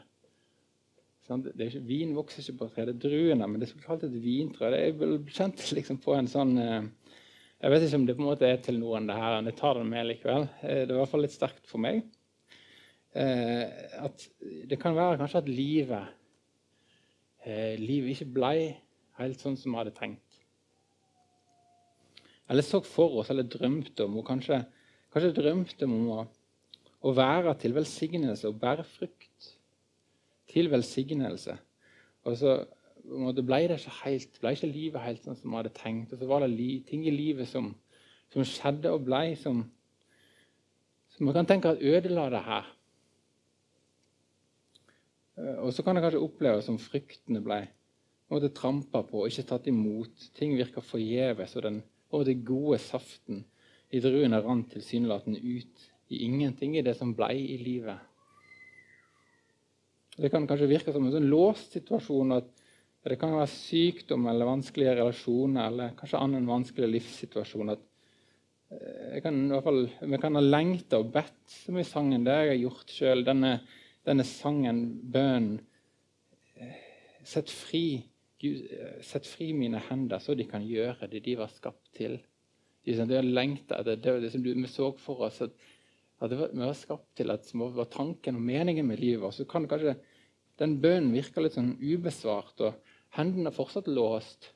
Sånn, 1.27 1.43
ikke, 1.51 1.83
vin 1.87 2.15
vokser 2.15 2.43
ikke 2.43 2.61
på 2.61 2.69
tre, 2.71 2.87
det 2.87 2.95
er 2.97 3.03
druene, 3.03 3.49
men 3.51 3.63
det 3.63 3.69
er 3.69 3.83
kalt 3.83 4.07
et 4.07 4.15
vintre. 4.23 4.71
Det 4.75 4.81
er 4.87 5.35
kjent 5.35 5.65
liksom 5.79 5.99
på 6.03 6.15
en 6.15 6.31
sånn 6.31 6.55
eh, 6.63 6.81
Jeg 7.63 7.75
vet 7.75 7.87
ikke 7.87 8.01
om 8.01 8.07
det 8.07 8.17
på 8.19 8.25
en 8.25 8.31
måte 8.31 8.49
er 8.49 8.63
til 8.63 8.79
noen, 8.79 9.11
det 9.11 9.19
her, 9.19 9.37
men 9.39 9.51
jeg 9.51 9.59
tar 9.59 9.79
det 9.79 9.85
med 9.91 10.09
likevel. 10.09 10.49
Eh, 10.63 10.83
det 10.83 10.89
er 10.89 10.97
i 10.97 11.01
hvert 11.03 11.13
fall 11.13 11.27
litt 11.27 11.35
sterkt 11.35 11.67
for 11.71 11.83
meg. 11.83 12.05
Eh, 13.19 13.67
at 13.99 14.29
det 14.71 14.79
kan 14.83 14.95
være 14.99 15.19
kanskje 15.21 15.43
at 15.43 15.51
livet, 15.51 16.19
livet 17.83 18.15
ikke 18.15 18.31
ble 18.39 18.55
helt 19.21 19.43
sånn 19.43 19.59
som 19.61 19.73
vi 19.73 19.81
hadde 19.81 19.95
tenkt. 19.97 20.39
Eller 22.53 22.65
så 22.67 22.83
for 22.85 23.21
oss, 23.21 23.31
eller 23.33 23.49
drømte 23.49 24.05
om, 24.05 24.19
og 24.21 24.27
kanskje, 24.29 24.61
kanskje 25.15 25.35
drømte 25.39 25.89
om 25.89 26.09
å, 26.13 26.23
å 27.03 27.13
være 27.17 27.55
til 27.63 27.77
velsignelse 27.77 28.51
og 28.51 28.61
bære 28.61 28.85
frukt. 28.89 29.53
Til 30.53 30.69
velsignelse. 30.73 31.57
Og 32.29 32.37
så 32.39 32.59
ble 33.03 33.63
det 33.71 33.79
ikke 33.81 33.95
helt, 34.03 34.37
ble 34.43 34.53
ikke 34.55 34.71
livet 34.71 35.05
helt 35.07 35.25
sånn 35.25 35.39
som 35.39 35.51
vi 35.51 35.59
hadde 35.59 35.75
tenkt. 35.79 36.13
Og 36.13 36.21
så 36.21 36.29
var 36.29 36.45
det 36.45 36.69
ting 36.89 37.07
i 37.07 37.15
livet 37.15 37.49
som, 37.51 37.73
som 38.35 38.47
skjedde 38.47 38.93
og 38.93 39.07
ble 39.09 39.25
som, 39.41 39.65
som 41.15 41.27
man 41.29 41.39
kan 41.39 41.49
tenke 41.49 41.73
at 41.73 41.83
ødela 41.83 42.29
det 42.33 42.45
her. 42.47 42.69
Eh, 45.41 45.57
og 45.65 45.73
så 45.75 45.85
kan 45.85 45.97
det 45.97 46.05
kanskje 46.05 46.23
oppleves 46.23 46.69
som 46.69 46.81
fryktene 46.81 47.43
ble 48.33 48.41
måte, 48.41 48.55
trampa 48.57 49.03
på 49.07 49.23
og 49.23 49.31
ikke 49.31 49.49
tatt 49.49 49.69
imot. 49.71 50.31
Ting 50.37 50.57
virker 50.59 50.85
forgjeves, 50.85 51.57
og 51.61 51.83
og 52.13 52.27
den 52.29 52.43
gode 52.45 52.79
saften 52.83 53.45
i 53.93 54.01
druene 54.05 54.41
rant 54.45 54.71
tilsynelatende 54.73 55.41
ut 55.41 55.87
i 56.13 56.25
ingenting 56.27 56.77
i 56.77 56.85
det 56.85 56.97
som 56.99 57.15
blei 57.17 57.39
i 57.55 57.59
livet. 57.61 58.01
Det 60.17 60.29
kan 60.33 60.45
kanskje 60.49 60.69
virke 60.69 60.93
som 60.93 61.07
en 61.07 61.15
sånn 61.15 61.31
låst 61.33 61.73
situasjon. 61.73 62.37
at 62.37 62.51
Det 63.03 63.17
kan 63.19 63.33
være 63.33 63.49
sykdom 63.49 64.27
eller 64.29 64.49
vanskelige 64.49 64.97
relasjoner 64.99 65.71
eller 65.71 65.95
kanskje 65.97 66.21
annen 66.21 66.47
vanskelig 66.47 66.91
livssituasjon. 66.91 67.71
at 67.71 67.81
eh, 68.71 69.21
kan, 69.23 69.61
fall, 69.65 69.89
Vi 70.01 70.19
kan 70.19 70.35
ha 70.37 70.43
lengta 70.43 71.01
og 71.01 71.13
bedt, 71.13 71.41
som 71.49 71.79
i 71.79 71.85
sangen. 71.85 72.25
Det 72.25 72.33
jeg 72.33 72.53
har 72.53 72.61
gjort 72.61 72.93
sjøl. 72.93 73.25
Denne 73.25 73.55
denne 74.07 74.25
sangen, 74.27 74.83
bønnen 75.13 75.61
eh, 76.59 76.79
Sett 77.23 77.51
fri, 77.55 78.03
Gud, 78.43 78.63
eh, 78.75 79.01
sett 79.07 79.27
fri 79.31 79.53
mine 79.55 79.79
hender, 79.89 80.19
så 80.19 80.35
de 80.35 80.49
kan 80.51 80.65
gjøre 80.67 81.09
det 81.11 81.23
de 81.25 81.37
var 81.39 81.53
skapt 81.53 81.93
til. 81.95 82.19
Det 82.83 82.99
er 82.99 83.23
lengta 83.23 83.79
etter 83.79 84.01
det, 84.03 84.17
det 84.25 84.33
som 84.33 84.43
vi 84.43 84.55
så 84.67 84.89
for 84.99 85.29
oss. 85.29 85.43
at, 85.45 85.53
at 86.21 86.33
var, 86.35 86.51
vi 86.51 86.65
var 86.65 86.75
skapt 86.75 87.13
til 87.17 87.31
at 87.31 87.47
det 87.47 87.69
var 87.77 87.91
tanken 87.91 88.41
og 88.41 88.43
meningen 88.43 88.87
med 88.87 88.99
livet. 88.99 89.23
Og 89.29 89.35
så 89.35 89.47
kan 89.47 89.69
kanskje 89.71 89.95
den 90.59 90.81
bønnen 90.83 91.15
virke 91.15 91.43
litt 91.43 91.55
sånn 91.55 91.77
ubesvart, 91.79 92.59
og 92.67 92.99
hendene 93.17 93.51
er 93.53 93.57
fortsatt 93.57 93.87
låst. 93.91 94.51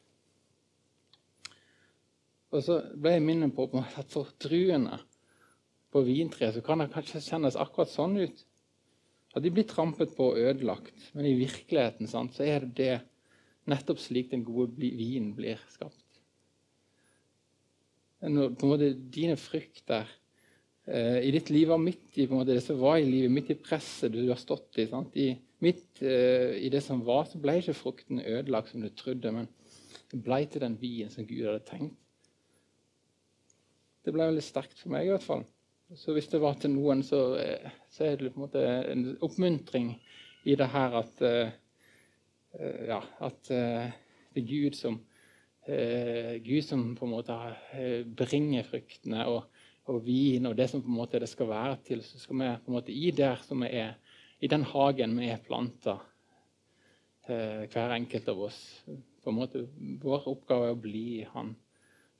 Og 2.54 2.62
så 2.62 2.80
ble 2.94 3.16
jeg 3.16 3.24
minnet 3.26 3.54
på 3.54 3.68
at 3.78 4.10
for 4.10 4.34
druene 4.42 4.98
på 5.92 6.02
vintreet 6.06 6.56
så 6.56 6.62
kan 6.64 6.82
det 6.82 6.92
kanskje 6.92 7.24
kjennes 7.24 7.58
akkurat 7.58 7.90
sånn 7.90 8.18
ut. 8.18 8.42
At 9.36 9.44
de 9.44 9.52
blir 9.52 9.66
trampet 9.68 10.14
på 10.16 10.30
og 10.32 10.38
ødelagt. 10.40 11.10
Men 11.14 11.28
i 11.28 11.36
virkeligheten 11.38 12.08
sant, 12.08 12.34
så 12.36 12.46
er 12.46 12.64
det 12.64 12.74
det 12.78 12.94
nettopp 13.70 14.00
slik 14.02 14.30
den 14.32 14.44
gode 14.46 14.76
vinen 14.78 15.32
blir 15.36 15.60
skapt. 15.72 16.02
Når 18.26 18.54
på 18.56 18.66
en 18.66 18.72
måte 18.72 18.92
dine 19.12 19.36
frykter 19.38 20.08
eh, 20.88 21.20
i 21.26 21.32
ditt 21.34 21.50
liv 21.52 21.68
var 21.70 21.82
midt 21.82 22.16
i 22.18 22.26
måte, 22.30 22.54
det 22.56 22.64
som 22.64 22.80
var 22.80 22.98
i 22.98 23.06
livet, 23.06 23.34
midt 23.34 23.52
i 23.52 23.58
presset 23.60 24.14
du 24.14 24.22
har 24.30 24.40
stått 24.40 24.80
i? 24.80 24.86
I, 25.20 25.28
midt 25.62 26.02
eh, 26.02 26.56
i 26.64 26.70
det 26.72 26.82
som 26.84 27.04
var, 27.06 27.26
så 27.28 27.40
ble 27.42 27.58
ikke 27.60 27.76
frukten 27.76 28.22
ødelagt 28.22 28.72
som 28.72 28.82
du 28.82 28.88
trodde, 28.96 29.34
men 29.34 29.50
det 30.10 30.22
ble 30.24 30.40
til 30.48 30.64
den 30.64 30.78
vinen 30.80 31.12
som 31.12 31.26
Gud 31.28 31.44
hadde 31.44 31.66
tenkt. 31.68 31.98
Det 34.06 34.14
ble 34.14 34.28
veldig 34.30 34.44
sterkt 34.44 34.78
for 34.78 34.94
meg 34.94 35.08
i 35.08 35.10
hvert 35.10 35.24
fall. 35.26 35.42
Så 35.98 36.14
hvis 36.14 36.28
det 36.30 36.40
var 36.42 36.56
til 36.58 36.72
noen, 36.74 37.02
så, 37.06 37.36
eh, 37.38 37.72
så 37.90 38.06
er 38.06 38.16
det 38.18 38.32
på 38.32 38.40
en 38.40 38.46
måte 38.46 38.62
en 38.90 39.06
oppmuntring 39.22 39.92
i 40.46 40.54
det 40.58 40.68
her 40.70 40.94
at, 41.02 41.22
uh, 41.22 41.50
ja, 42.88 43.00
at 43.26 43.52
uh, 43.52 43.86
det 44.34 44.42
er 44.42 44.48
Gud 44.48 44.76
som, 44.78 44.98
uh, 45.68 46.32
Gud 46.44 46.64
som 46.66 46.88
på 46.96 47.06
en 47.06 47.14
måte 47.14 47.36
bringer 48.18 48.66
fruktene 48.68 49.26
og, 49.30 49.46
og, 49.86 50.00
vin 50.06 50.48
og 50.48 50.56
det 50.58 50.68
som 50.72 50.82
på 50.84 50.90
en 50.92 50.98
måte 51.00 51.20
det 51.22 51.30
skal 51.30 51.50
være 51.50 51.78
til. 51.86 52.04
Så 52.04 52.20
skal 52.22 52.40
vi 52.40 52.52
på 52.64 52.72
en 52.72 52.78
måte 52.78 52.94
i 52.94 53.10
der 53.14 53.42
som 53.46 53.64
vi 53.64 53.72
er, 53.80 53.96
i 54.40 54.50
den 54.52 54.66
hagen 54.68 55.18
vi 55.18 55.30
er 55.32 55.42
planta, 55.44 55.98
hver 57.26 57.90
enkelt 57.90 58.28
av 58.30 58.40
oss 58.46 58.58
på 58.86 59.32
en 59.32 59.34
måte, 59.34 59.64
Vår 59.98 60.28
oppgave 60.30 60.68
er 60.68 60.76
å 60.76 60.78
bli 60.78 61.24
Han. 61.32 61.56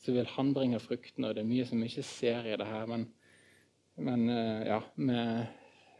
Så 0.02 0.10
vil 0.16 0.26
Han 0.32 0.48
bringe 0.56 0.80
fruktene. 0.82 1.28
og 1.28 1.36
Det 1.36 1.44
er 1.44 1.52
mye 1.52 1.66
som 1.68 1.78
vi 1.78 1.86
ikke 1.86 2.02
ser 2.02 2.48
i 2.48 2.56
det 2.58 2.66
her. 2.66 2.88
men 2.90 3.06
men 3.96 4.28
eh, 4.28 4.66
ja, 4.68 4.80
vi, 4.94 5.16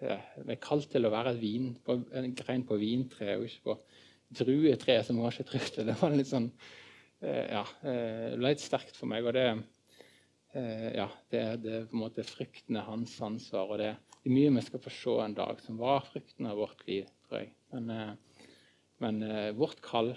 ja, 0.05 0.19
vi 0.45 0.53
er 0.53 0.61
kalt 0.63 0.91
til 0.93 1.09
å 1.09 1.13
være 1.13 1.37
vin, 1.41 1.73
på, 1.85 1.99
en 2.13 2.35
grein 2.37 2.67
på 2.69 2.79
vintre 2.81 3.39
og 3.39 3.47
ikke 3.49 3.71
på 3.71 3.77
druetre, 4.29 4.99
som 5.05 5.21
trygt. 5.21 5.79
Det 5.87 5.97
var 6.01 6.15
litt 6.15 6.31
sånn 6.31 6.51
eh, 7.21 7.47
Ja, 7.53 7.65
eh, 7.83 8.33
det 8.33 8.39
ble 8.41 8.53
litt 8.55 8.65
sterkt 8.65 8.97
for 8.99 9.11
meg. 9.11 9.27
og 9.27 9.37
det 9.39 9.49
ja, 10.57 11.05
det, 11.29 11.41
det 11.61 11.73
er 11.77 11.83
på 11.85 11.99
en 11.99 12.01
måte 12.01 12.23
fruktene 12.25 12.81
hans 12.87 13.13
ansvar. 13.21 13.75
og 13.75 13.81
det, 13.83 13.91
det 14.23 14.31
er 14.31 14.33
mye 14.33 14.55
vi 14.55 14.63
skal 14.65 14.81
få 14.81 14.93
se 14.95 15.17
en 15.21 15.35
dag, 15.37 15.59
som 15.61 15.77
var 15.77 16.07
frukten 16.09 16.49
av 16.49 16.57
vårt 16.57 16.81
liv, 16.89 17.11
tror 17.27 17.43
jeg. 17.43 17.51
Men, 17.75 18.17
men 19.05 19.19
vårt 19.59 19.83
kall 19.85 20.15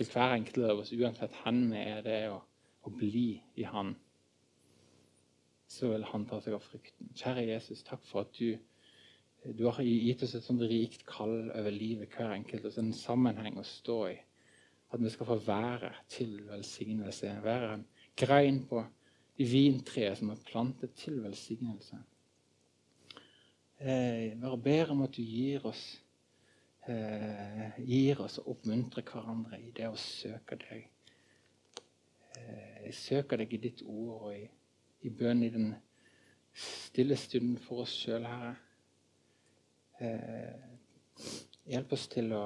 til 0.00 0.08
hver 0.08 0.38
enkelt 0.38 0.70
av 0.70 0.80
oss, 0.80 0.94
uansett 0.96 1.36
hvem 1.42 1.60
vi 1.74 1.82
er, 1.82 2.00
det 2.06 2.16
er 2.22 2.38
å, 2.38 2.40
å 2.88 2.94
bli 2.96 3.26
i 3.60 3.68
Han 3.68 3.92
så 5.66 5.90
vil 5.90 6.06
han 6.12 6.26
ta 6.28 6.38
seg 6.42 6.56
av 6.56 6.64
frykten. 6.64 7.10
Kjære 7.18 7.46
Jesus, 7.48 7.82
takk 7.86 8.04
for 8.06 8.26
at 8.26 8.34
du, 8.38 8.56
du 9.54 9.66
har 9.68 9.82
gitt 9.82 10.22
oss 10.26 10.34
et 10.34 10.44
sånt 10.46 10.64
rikt 10.66 11.04
kall 11.08 11.50
over 11.50 11.70
livet, 11.70 12.10
hver 12.14 12.34
enkelt, 12.34 12.64
og 12.66 12.78
en 12.80 12.94
sammenheng 12.96 13.58
å 13.60 13.66
stå 13.66 13.98
i. 14.10 14.16
At 14.94 15.02
vi 15.02 15.12
skal 15.12 15.28
få 15.28 15.36
være 15.46 15.92
til 16.10 16.38
velsignelse. 16.48 17.32
Være 17.44 17.72
en 17.74 17.86
grein 18.18 18.62
på 18.68 18.82
vintreet 19.36 20.18
som 20.18 20.32
er 20.32 20.42
plantet 20.46 20.94
til 20.98 21.20
velsignelse. 21.24 21.98
Eh, 23.76 24.32
bare 24.40 24.58
ber 24.62 24.92
om 24.94 25.02
at 25.04 25.16
du 25.18 25.22
gir 25.22 25.66
oss 25.68 25.82
eh, 26.88 27.76
gir 27.84 28.22
oss 28.24 28.38
og 28.40 28.54
oppmuntrer 28.54 29.04
hverandre 29.04 29.58
i 29.60 29.72
det 29.76 29.90
å 29.90 29.98
søke 30.00 30.56
deg. 30.62 30.86
Eh, 32.38 32.86
jeg 32.86 32.96
søker 32.96 33.42
deg 33.42 33.52
i 33.52 33.60
ditt 33.66 33.82
ord 33.84 34.30
og 34.30 34.30
i 34.38 34.46
i 35.06 35.10
bønn 35.10 35.42
i 35.46 35.50
den 35.54 35.74
stille 36.56 37.16
stunden 37.20 37.58
for 37.62 37.84
oss 37.84 37.94
sjøl, 37.94 38.24
Herre. 38.26 38.54
Eh, 39.96 40.56
hjelp, 41.72 41.92
oss 41.96 42.02
til 42.12 42.32
å, 42.36 42.42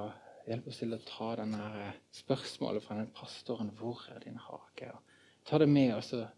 hjelp 0.46 0.68
oss 0.70 0.76
til 0.78 0.94
å 0.94 1.01
ta 1.03 1.32
denne 1.40 1.88
spørsmålet 2.14 2.84
fra 2.84 2.98
den 3.01 3.11
pastoren 3.14 3.72
'Hvor 3.74 4.05
er 4.14 4.20
din 4.22 4.38
hage?' 4.38 4.92
Og 4.94 5.03
ta 5.44 5.59
det 5.59 5.68
med 5.68 5.94
oss 5.96 6.12
og, 6.12 6.28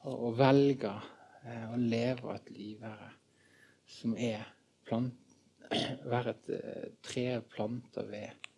og, 0.00 0.38
velge 0.38 0.90
eh, 1.46 1.68
å 1.70 1.76
leve 1.76 2.34
et 2.34 2.50
liv, 2.50 2.82
her 2.82 3.14
som 3.86 4.16
er 4.16 4.42
plant, 4.84 5.14
være 6.14 6.34
et 6.34 6.50
eh, 6.58 6.90
tre 7.02 7.40
planta 7.40 8.02
ved, 8.02 8.50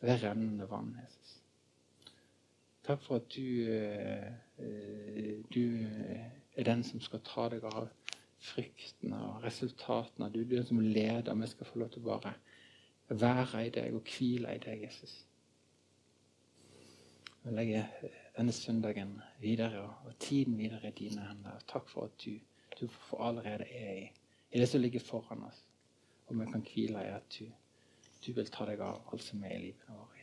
ved 0.00 0.22
rennende 0.24 0.66
vann. 0.70 0.96
Jesus. 1.04 1.36
Takk 2.82 3.02
for 3.06 3.20
at 3.20 3.30
du, 3.30 3.70
eh, 3.70 5.44
du 5.54 5.86
er 6.56 6.64
den 6.64 6.82
som 6.82 7.00
skal 7.00 7.22
ta 7.22 7.48
deg 7.48 7.64
av 7.70 7.86
fryktene 8.40 9.18
og 9.26 9.44
resultatene. 9.44 10.30
Du 10.32 10.40
er 10.40 10.48
den 10.54 10.66
som 10.66 10.80
leder. 10.80 11.34
Vi 11.34 11.46
skal 11.46 11.66
få 11.66 11.82
lov 11.82 11.90
til 11.90 12.04
å 12.04 12.08
bare 12.10 12.34
være 13.08 13.66
i 13.66 13.72
deg 13.74 13.96
og 13.96 14.06
hvile 14.06 14.54
i 14.56 14.62
deg, 14.62 14.84
Jesus. 14.86 15.16
Jeg 17.44 17.56
legger 17.56 18.12
denne 18.36 18.52
søndagen 18.52 19.16
videre 19.40 19.86
og 19.88 20.12
tiden 20.20 20.58
videre 20.58 20.92
i 20.92 20.96
dine 20.98 21.24
hender. 21.28 21.60
Takk 21.68 21.88
for 21.88 22.10
at 22.10 22.24
du, 22.24 22.36
du 22.80 22.86
allerede 23.18 23.64
er 23.64 23.92
i, 24.04 24.06
i 24.52 24.60
det 24.60 24.68
som 24.68 24.80
ligger 24.80 25.00
foran 25.04 25.46
oss. 25.48 25.64
Og 26.28 26.38
vi 26.38 26.46
kan 26.52 26.64
hvile 26.64 27.04
i 27.06 27.12
at 27.16 27.38
du, 27.38 27.48
du 28.26 28.32
vil 28.36 28.52
ta 28.52 28.68
deg 28.68 28.84
av 28.84 29.00
alt 29.12 29.24
som 29.24 29.44
er 29.44 29.56
i 29.56 29.62
livet 29.68 29.88
vårt. 29.88 30.19